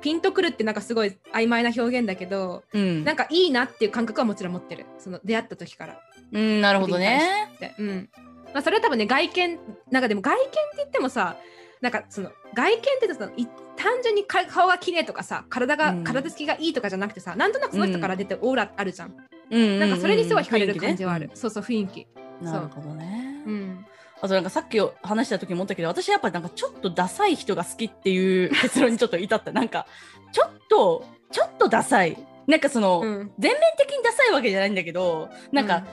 [0.00, 3.04] ピンとくるってなんかすごい曖昧な表現だけどうん。
[3.04, 6.00] なんかいいなっていう感覚はもちろん持ってるその出会った時から
[6.32, 7.50] うん、なるほどね。
[7.78, 8.08] うん
[8.52, 9.58] まあ、それは多分ね外見
[9.90, 11.36] なんかでも外見って言ってもさ
[11.80, 13.46] なんかその外見って言うとさい
[13.76, 16.04] 単純にか顔が綺麗とかさ体が、うん。
[16.04, 19.14] 体つきがいいとかじゃなくてさなんとなくその人から出てオーラあるじゃん、
[19.50, 22.06] うんなんかそれにすごい惹かれる感じはある、雰囲そうそう雰囲気。
[22.40, 23.42] なるほどね。
[23.46, 23.86] うん。
[24.20, 29.52] あとなんかさっき話した時も思ったけど私やっぱなんかちょっとダサい人が好きっていう結論にちょっと至った。
[29.52, 29.86] なんか
[30.32, 32.16] ちょっとちょっとダサい。
[32.46, 33.32] なんかその、うん。
[33.38, 35.84] 全面的にダサいわけじゃないんだけどなんか、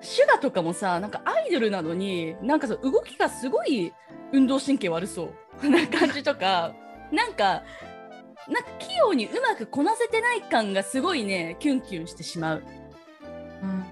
[0.00, 3.92] シュガとかもさなんかアイドルなのになんかその動きがすごい
[4.32, 5.30] 運動神経悪そ
[5.62, 6.72] うな感じとか
[7.12, 7.62] なんか
[8.48, 12.62] なんか器用にうまくこなせてない感がすごいねキュンキュンしてしまう。
[13.62, 13.84] うん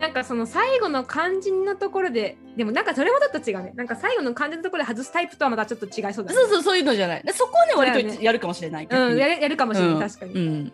[0.00, 7.22] なんかその最後の肝心のところででもなんかそれもちょっと違うねなんか最後の肝心のところで外すタイプとはまたちょっと違いそうだねそうそうそういうのじゃない。
[7.22, 8.88] でそこはね割とやるかもしれない。
[8.90, 10.72] うんやるるやるかもしれない、確かに、うん。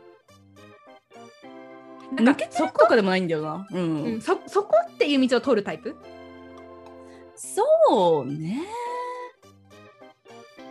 [2.25, 3.67] なんか抜けてるとかでもないんだよな。
[3.71, 4.03] うん。
[4.05, 5.95] うん、そそこっていう道を通るタイプ？
[7.39, 8.63] そうね。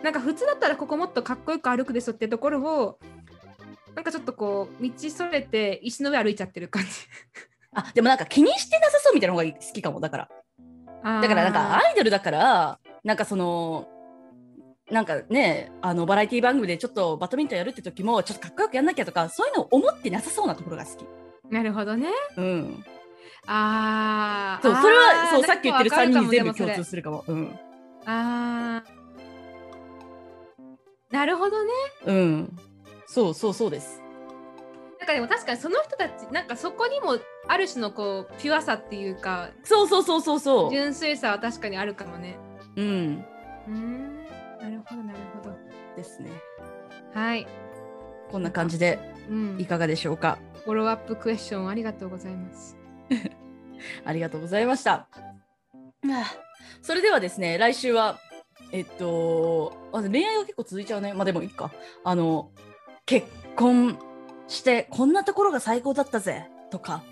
[0.02, 2.98] なんか普通だったらここもっとかっこよく歩くでしょってところを
[3.96, 6.88] なんかちょっとこう道それて石の上歩いちゃってる感じ
[7.74, 10.28] あでもなんか気にしてなさそうみたいな方が好きかもだから。
[11.22, 13.88] だからなんかアイドルだからなんかその
[14.90, 21.06] なんかねあのバラエティ番組でちょっとバドミントンやるって時もちょっとかっこよくやんなきゃとかそういうのを思ってなさそうなところが好き。
[21.50, 22.84] なるほどねうん。
[23.50, 27.34] あーそうそれはそうさっき言ってる3人に全部なんかわかるかもかも。
[27.34, 27.58] うん。
[28.04, 28.98] あー
[31.10, 31.72] なるほどね
[32.06, 32.56] うん。
[33.06, 34.02] そうそうそうです。
[35.00, 42.38] なんかでも確かにその人たちなんかそこにもある種のこうピュアさっていうかそうそうそうそうそ純粋さは確かにあるかもね。
[42.76, 42.82] う。
[42.82, 43.24] うん。
[43.66, 44.24] うーん
[44.60, 45.56] なるほどなるほど。
[45.96, 46.30] ですね。
[47.14, 47.46] はい。
[48.30, 48.98] こんな感じで
[49.30, 49.64] うんい。
[49.66, 50.38] かがでしょうか？
[50.64, 52.76] フォローアップクエスチョンありがとうございます。
[54.04, 54.90] ありがとうございました。
[54.90, 55.08] は
[56.02, 56.48] あ
[56.82, 58.18] それではですね、来週は、
[58.72, 61.12] えっと、あ恋愛が結構続いちゃうね。
[61.12, 61.72] まあでもいいか。
[62.04, 62.50] あの、
[63.06, 63.98] 結婚
[64.46, 67.02] してこんなところが最高だったぜとか、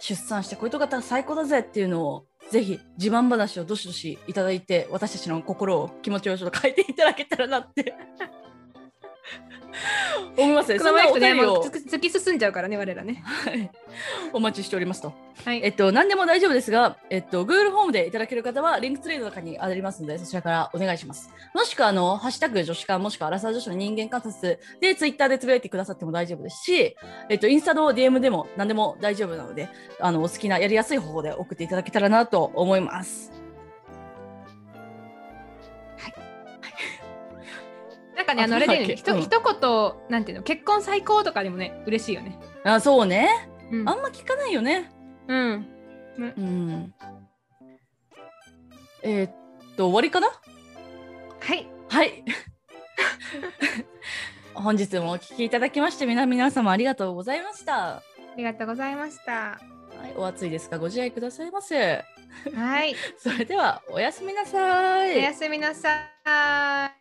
[0.00, 7.94] 出産してこういうとこが最高だぜっていうのを、ぜひ自慢話をどしどしいただいて、私たちの心を気持ちをちょっと変えていただけたらなって
[10.36, 10.78] 思いますね。
[10.78, 13.22] そんなお便りをもう突突き進んじゃうからね、我らね。
[13.24, 13.70] はい
[14.32, 15.12] お待ちしておりますと。
[15.44, 15.60] はい。
[15.62, 21.30] えっと、何でも大丈夫ですが、えっと、Google ホームでいただける方は、リンクツレードの中にありますので、そちらからお願いします。
[21.54, 26.96] もしくは、あの、ハッシュタグ女子館、もしくはアラサー女子の人間観察で、ツイッターでつぶやいてくださっても大丈夫ですし、
[27.28, 29.68] えっと、インスタの DM でも何でも大丈夫なので、
[30.00, 33.41] あの、お好きな、やりやすい方法で送っていただけたらなと思います。
[38.22, 42.38] なんかね、ああの、あれだよね、そうだっけうんひと一言、なんていうの、結婚最高とかでもね、嬉しいよね。
[42.64, 43.28] あ、そうね。
[43.70, 44.90] うんあんま聞かないよね。
[45.28, 45.66] うん。
[46.18, 46.94] うん。
[49.02, 49.32] えーっ
[49.76, 50.28] と、終わりかな？
[50.28, 51.66] はい。
[51.88, 52.24] はい。
[54.54, 57.96] 本日もお聞きいただきまして、皆皆様ありがとうございました。
[57.96, 58.02] あ
[58.36, 59.32] りがとうございました。
[59.32, 59.58] は
[60.08, 62.04] い、お暑いですがご自愛くださいませ。
[62.54, 62.94] はい。
[63.18, 65.22] それではおやすみなさおい。
[65.22, 65.88] やすみなさ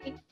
[0.06, 0.31] い。